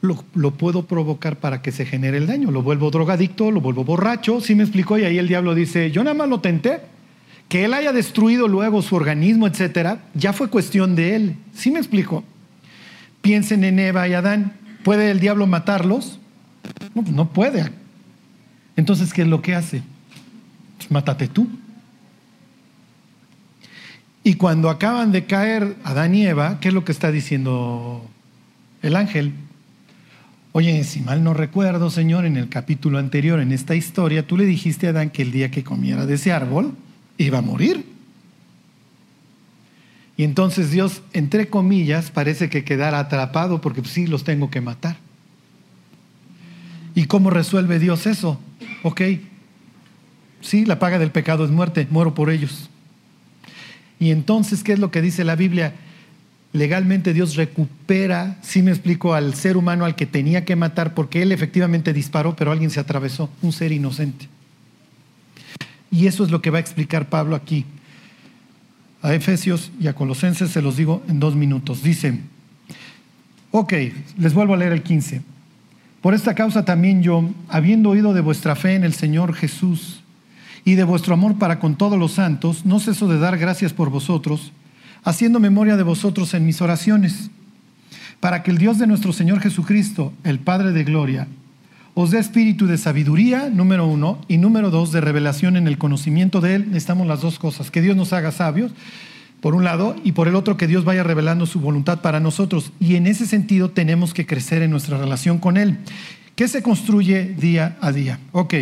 [0.00, 2.50] lo, puedo provocar para que se genere el daño.
[2.50, 4.98] Lo vuelvo drogadicto, lo vuelvo borracho, ¿sí me explicó?
[4.98, 6.80] Y ahí el diablo dice, yo nada más lo tenté.
[7.50, 11.36] Que él haya destruido luego su organismo, etcétera, ya fue cuestión de él.
[11.52, 12.24] ¿Sí me explico?
[13.20, 14.54] Piensen en Eva y Adán.
[14.84, 16.18] ¿Puede el diablo matarlos?
[16.94, 17.70] No, pues no puede.
[18.76, 19.82] Entonces, ¿qué es lo que hace?
[20.76, 21.48] Pues mátate tú.
[24.24, 28.04] Y cuando acaban de caer Adán y Eva, ¿qué es lo que está diciendo
[28.82, 29.32] el ángel?
[30.52, 34.44] Oye, si mal no recuerdo, Señor, en el capítulo anterior, en esta historia, tú le
[34.44, 36.74] dijiste a Adán que el día que comiera de ese árbol
[37.16, 37.84] iba a morir.
[40.16, 44.96] Y entonces Dios, entre comillas, parece que quedara atrapado porque sí los tengo que matar.
[46.98, 48.40] ¿Y cómo resuelve Dios eso?
[48.82, 49.02] Ok,
[50.40, 52.68] sí, la paga del pecado es muerte, muero por ellos.
[54.00, 55.74] Y entonces, ¿qué es lo que dice la Biblia?
[56.52, 61.22] legalmente Dios recupera, si me explico, al ser humano al que tenía que matar porque
[61.22, 64.26] él efectivamente disparó, pero alguien se atravesó, un ser inocente.
[65.92, 67.64] Y eso es lo que va a explicar Pablo aquí.
[69.02, 71.84] a Efesios y a Colosenses, se los digo en dos minutos.
[71.84, 72.18] Dice,
[73.52, 73.72] ok,
[74.18, 75.37] les vuelvo a leer el 15.
[76.00, 80.00] Por esta causa también yo, habiendo oído de vuestra fe en el Señor Jesús
[80.64, 83.90] y de vuestro amor para con todos los santos, no ceso de dar gracias por
[83.90, 84.52] vosotros,
[85.02, 87.30] haciendo memoria de vosotros en mis oraciones,
[88.20, 91.26] para que el Dios de nuestro Señor Jesucristo, el Padre de Gloria,
[91.94, 96.40] os dé espíritu de sabiduría, número uno, y número dos, de revelación en el conocimiento
[96.40, 96.66] de Él.
[96.68, 98.70] Necesitamos las dos cosas, que Dios nos haga sabios,
[99.40, 102.72] por un lado, y por el otro, que Dios vaya revelando su voluntad para nosotros.
[102.80, 105.78] Y en ese sentido tenemos que crecer en nuestra relación con Él,
[106.34, 108.18] que se construye día a día.
[108.32, 108.54] Ok,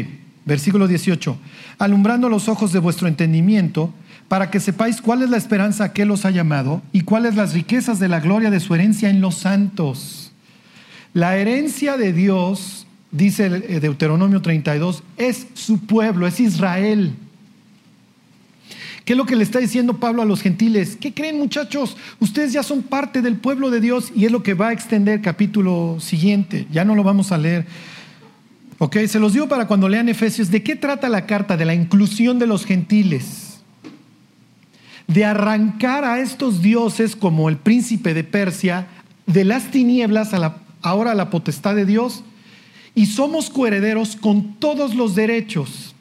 [0.44, 1.36] versículo 18.
[1.78, 3.92] Alumbrando los ojos de vuestro entendimiento,
[4.28, 7.52] para que sepáis cuál es la esperanza que Él os ha llamado y cuáles las
[7.52, 10.32] riquezas de la gloria de su herencia en los santos.
[11.12, 17.14] La herencia de Dios dice eh, Deuteronomio 32, es su pueblo, es Israel.
[19.06, 20.98] ¿Qué es lo que le está diciendo Pablo a los gentiles?
[21.00, 21.96] ¿Qué creen muchachos?
[22.18, 25.22] Ustedes ya son parte del pueblo de Dios y es lo que va a extender
[25.22, 26.66] capítulo siguiente.
[26.72, 27.66] Ya no lo vamos a leer.
[28.78, 30.50] Ok, se los digo para cuando lean Efesios.
[30.50, 31.56] ¿De qué trata la carta?
[31.56, 33.60] De la inclusión de los gentiles.
[35.06, 38.88] De arrancar a estos dioses como el príncipe de Persia
[39.26, 42.24] de las tinieblas a la, ahora a la potestad de Dios
[42.96, 45.95] y somos coherederos con todos los derechos.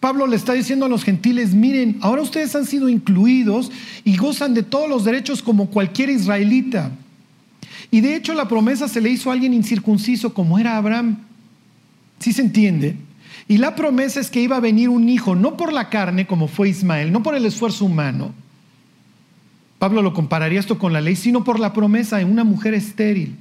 [0.00, 3.70] Pablo le está diciendo a los gentiles, miren, ahora ustedes han sido incluidos
[4.02, 6.90] y gozan de todos los derechos como cualquier israelita.
[7.90, 11.18] Y de hecho la promesa se le hizo a alguien incircunciso como era Abraham.
[12.18, 12.96] ¿Sí se entiende?
[13.46, 16.48] Y la promesa es que iba a venir un hijo, no por la carne como
[16.48, 18.32] fue Ismael, no por el esfuerzo humano.
[19.78, 23.36] Pablo lo compararía esto con la ley, sino por la promesa de una mujer estéril.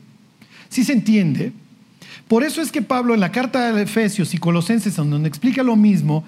[0.69, 1.53] ¿Sí se entiende?
[2.27, 5.75] Por eso es que Pablo en la carta de Efesios y Colosenses, donde explica lo
[5.75, 6.23] mismo,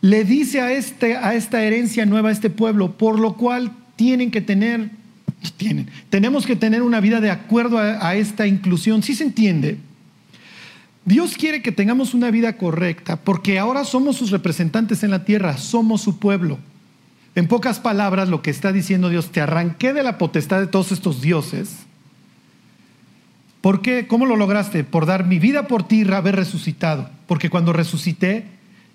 [0.00, 4.30] le dice a, este, a esta herencia nueva, a este pueblo, por lo cual tienen
[4.30, 4.90] que tener,
[5.56, 9.02] tienen, tenemos que tener una vida de acuerdo a, esta inclusión.
[9.02, 9.78] ¿Sí se entiende?
[11.06, 15.56] Dios quiere que tengamos una vida correcta porque ahora somos sus representantes en la tierra,
[15.56, 16.58] somos su pueblo.
[17.34, 20.92] En pocas palabras, lo que está diciendo Dios, te arranqué de la potestad de todos
[20.92, 21.86] estos dioses
[23.64, 24.06] ¿Por qué?
[24.06, 24.84] ¿Cómo lo lograste?
[24.84, 27.08] Por dar mi vida por ti y haber resucitado.
[27.26, 28.44] Porque cuando resucité,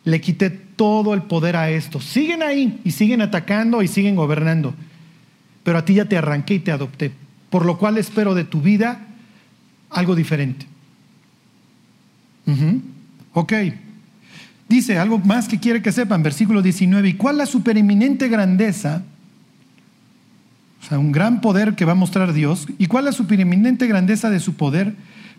[0.04, 2.00] le quité todo el poder a esto.
[2.00, 4.76] Siguen ahí y siguen atacando y siguen gobernando.
[5.64, 7.12] Pero a ti ya te arranqué y te adopté.
[7.50, 9.08] Por lo cual espero de tu vida
[9.90, 10.68] algo diferente.
[13.34, 13.54] Ok.
[14.68, 17.10] Dice algo más que quiere que sepan, versículo 19.
[17.10, 19.02] ¿Y cuál la supereminente grandeza?
[20.90, 22.68] Sea, un gran poder que va a mostrar Dios.
[22.78, 24.96] ¿Y cuál es la supereminente grandeza de su poder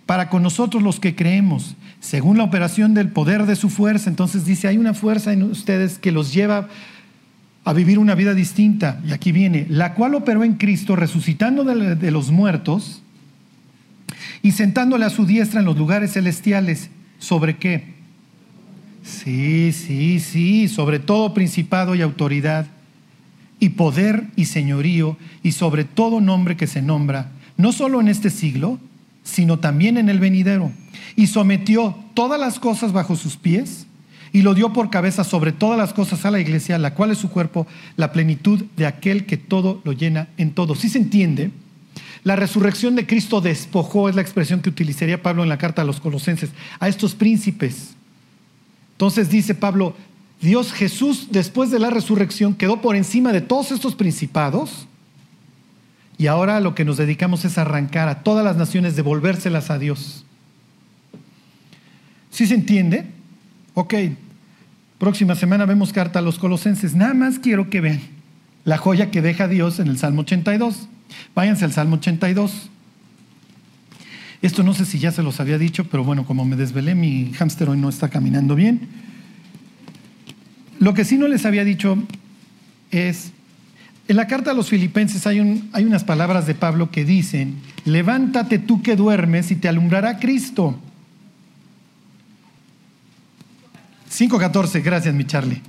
[0.07, 1.76] para con nosotros los que creemos?
[1.98, 4.09] Según la operación del poder de su fuerza.
[4.09, 6.68] Entonces dice, hay una fuerza en ustedes que los lleva
[7.64, 9.01] a vivir una vida distinta.
[9.07, 13.03] Y aquí viene, la cual operó en Cristo, resucitando de los muertos
[14.42, 16.90] y sentándole a su diestra en los lugares celestiales.
[17.18, 17.94] ¿Sobre qué?
[19.03, 22.66] Sí, sí, sí, sobre todo principado y autoridad
[23.61, 28.30] y poder y señorío y sobre todo nombre que se nombra, no solo en este
[28.30, 28.78] siglo,
[29.22, 30.72] sino también en el venidero.
[31.14, 33.86] Y sometió todas las cosas bajo sus pies
[34.32, 37.18] y lo dio por cabeza sobre todas las cosas a la iglesia, la cual es
[37.18, 40.74] su cuerpo, la plenitud de aquel que todo lo llena en todo.
[40.74, 41.50] Si se entiende,
[42.22, 45.84] la resurrección de Cristo despojó, es la expresión que utilizaría Pablo en la carta a
[45.84, 47.94] los colosenses, a estos príncipes.
[48.92, 49.96] Entonces dice Pablo,
[50.41, 54.86] Dios Jesús, después de la resurrección, quedó por encima de todos estos principados.
[56.16, 60.24] Y ahora lo que nos dedicamos es arrancar a todas las naciones, devolvérselas a Dios.
[62.30, 63.07] ¿Sí se entiende?
[63.74, 63.95] Ok.
[64.99, 66.95] Próxima semana vemos carta a los colosenses.
[66.95, 68.01] Nada más quiero que vean
[68.64, 70.88] la joya que deja Dios en el Salmo 82.
[71.34, 72.70] Váyanse al Salmo 82.
[74.43, 77.32] Esto no sé si ya se los había dicho, pero bueno, como me desvelé, mi
[77.34, 79.09] hámster hoy no está caminando bien.
[80.80, 81.96] Lo que sí no les había dicho
[82.90, 83.32] es,
[84.08, 88.82] en la carta a los filipenses hay, unas palabras de Pablo que dicen, levántate tú
[88.82, 90.80] que duermes y te alumbrará Cristo.
[94.10, 95.60] 5.14, gracias mi Charlie.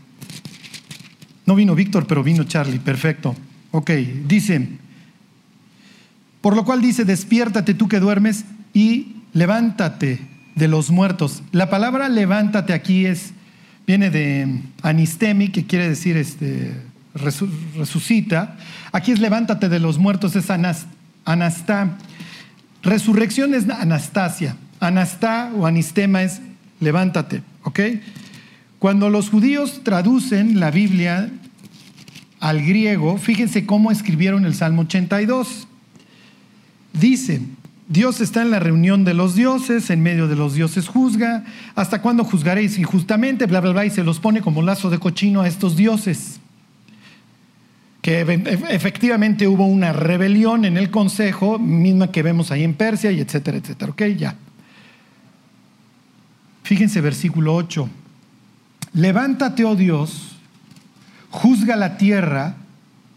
[1.45, 3.35] No vino Víctor, pero vino Charlie, perfecto.
[3.71, 3.91] Ok,
[4.27, 4.69] dice,
[6.39, 10.21] por lo cual dice, despiértate tú que duermes y levántate
[10.55, 11.43] de los muertos.
[11.51, 13.33] La palabra levántate aquí es
[13.85, 16.73] viene de anistemi, que quiere decir este,
[17.13, 18.57] resucita.
[18.91, 20.49] Aquí es levántate de los muertos, es
[21.25, 21.97] anastá.
[22.83, 24.55] Resurrección es anastasia.
[24.79, 26.41] Anastá o anistema es
[26.79, 27.79] levántate, ¿ok?
[28.79, 31.29] Cuando los judíos traducen la Biblia
[32.39, 35.67] al griego, fíjense cómo escribieron el Salmo 82.
[36.93, 37.41] Dice,
[37.91, 41.43] Dios está en la reunión de los dioses, en medio de los dioses juzga.
[41.75, 43.47] ¿Hasta cuándo juzgaréis injustamente?
[43.47, 46.39] Bla, bla, bla, y se los pone como lazo de cochino a estos dioses.
[48.01, 48.21] Que
[48.69, 53.57] efectivamente hubo una rebelión en el consejo, misma que vemos ahí en Persia, y etcétera,
[53.57, 53.91] etcétera.
[53.91, 54.37] Ok, ya.
[56.63, 57.89] Fíjense versículo 8.
[58.93, 60.37] Levántate, oh Dios,
[61.29, 62.55] juzga la tierra,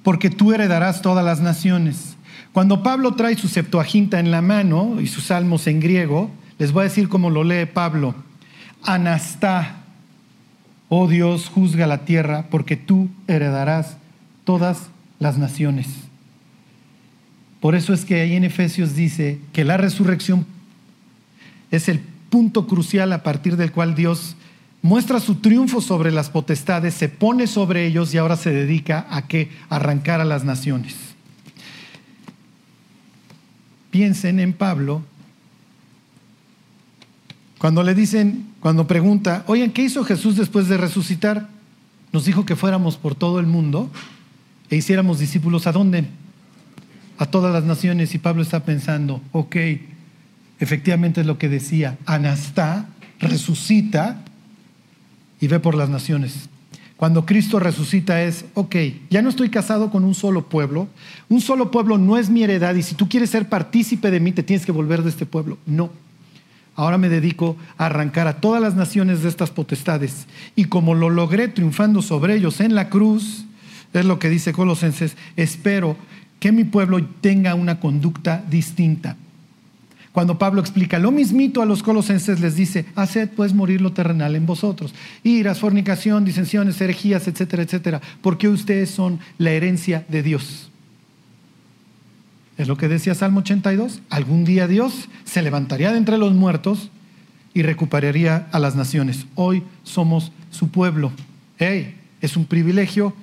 [0.02, 2.13] porque tú heredarás todas las naciones.
[2.54, 6.82] Cuando Pablo trae su Septuaginta en la mano y sus salmos en griego, les voy
[6.82, 8.14] a decir cómo lo lee Pablo.
[8.84, 9.78] Anastá,
[10.88, 13.96] oh Dios, juzga la tierra, porque tú heredarás
[14.44, 14.86] todas
[15.18, 15.88] las naciones.
[17.58, 20.46] Por eso es que ahí en Efesios dice que la resurrección
[21.72, 21.98] es el
[22.30, 24.36] punto crucial a partir del cual Dios
[24.80, 29.26] muestra su triunfo sobre las potestades, se pone sobre ellos y ahora se dedica a
[29.26, 31.13] que arrancar a las naciones
[33.94, 35.04] piensen en Pablo
[37.58, 41.48] cuando le dicen, cuando pregunta, oigan, ¿qué hizo Jesús después de resucitar?
[42.12, 43.88] Nos dijo que fuéramos por todo el mundo
[44.68, 46.06] e hiciéramos discípulos a dónde?
[47.18, 48.12] A todas las naciones.
[48.16, 49.54] Y Pablo está pensando, ok,
[50.58, 52.88] efectivamente es lo que decía, Anastá
[53.20, 54.24] resucita
[55.40, 56.48] y ve por las naciones.
[56.96, 58.76] Cuando Cristo resucita es, ok,
[59.10, 60.86] ya no estoy casado con un solo pueblo,
[61.28, 64.30] un solo pueblo no es mi heredad y si tú quieres ser partícipe de mí
[64.32, 65.58] te tienes que volver de este pueblo.
[65.66, 65.90] No.
[66.76, 70.26] Ahora me dedico a arrancar a todas las naciones de estas potestades
[70.56, 73.44] y como lo logré triunfando sobre ellos en la cruz,
[73.92, 75.96] es lo que dice Colosenses, espero
[76.40, 79.16] que mi pueblo tenga una conducta distinta.
[80.14, 84.36] Cuando Pablo explica lo mismito a los colosenses, les dice, haced pues morir lo terrenal
[84.36, 84.94] en vosotros.
[85.24, 90.70] Iras, fornicación, disensiones, herejías, etcétera, etcétera, porque ustedes son la herencia de Dios.
[92.56, 94.02] Es lo que decía Salmo 82.
[94.08, 96.92] Algún día Dios se levantaría de entre los muertos
[97.52, 99.26] y recuperaría a las naciones.
[99.34, 101.10] Hoy somos su pueblo.
[101.58, 103.14] Hey, es un privilegio,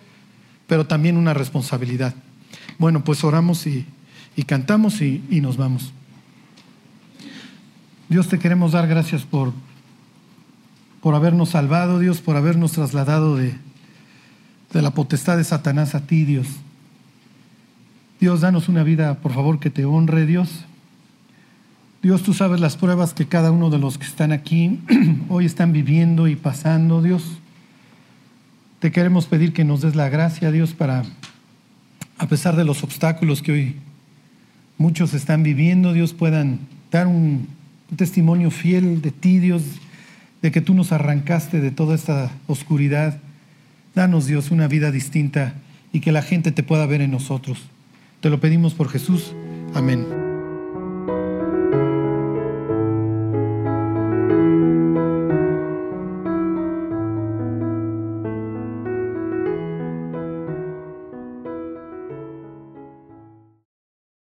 [0.67, 2.13] pero también una responsabilidad.
[2.77, 3.85] Bueno, pues oramos y,
[4.45, 5.93] cantamos y nos vamos.
[8.11, 9.53] Dios te queremos dar gracias por,
[10.99, 13.55] por habernos salvado, Dios, por habernos trasladado de,
[14.73, 16.45] de la potestad de Satanás a ti, Dios.
[18.19, 20.65] Dios, danos una vida, por favor, que te honre, Dios.
[22.03, 24.81] Dios, tú sabes las pruebas que cada uno de los que están aquí
[25.29, 27.37] hoy están viviendo y pasando, Dios.
[28.79, 31.03] Te queremos pedir que nos des la gracia, Dios, para,
[32.17, 33.75] a pesar de los obstáculos que hoy
[34.77, 36.59] muchos están viviendo, Dios, puedan
[36.91, 37.60] dar un
[37.91, 39.63] un testimonio fiel de ti, Dios,
[40.41, 43.19] de que tú nos arrancaste de toda esta oscuridad.
[43.93, 45.53] Danos, Dios, una vida distinta
[45.91, 47.59] y que la gente te pueda ver en nosotros.
[48.21, 49.33] Te lo pedimos por Jesús.
[49.75, 50.20] Amén.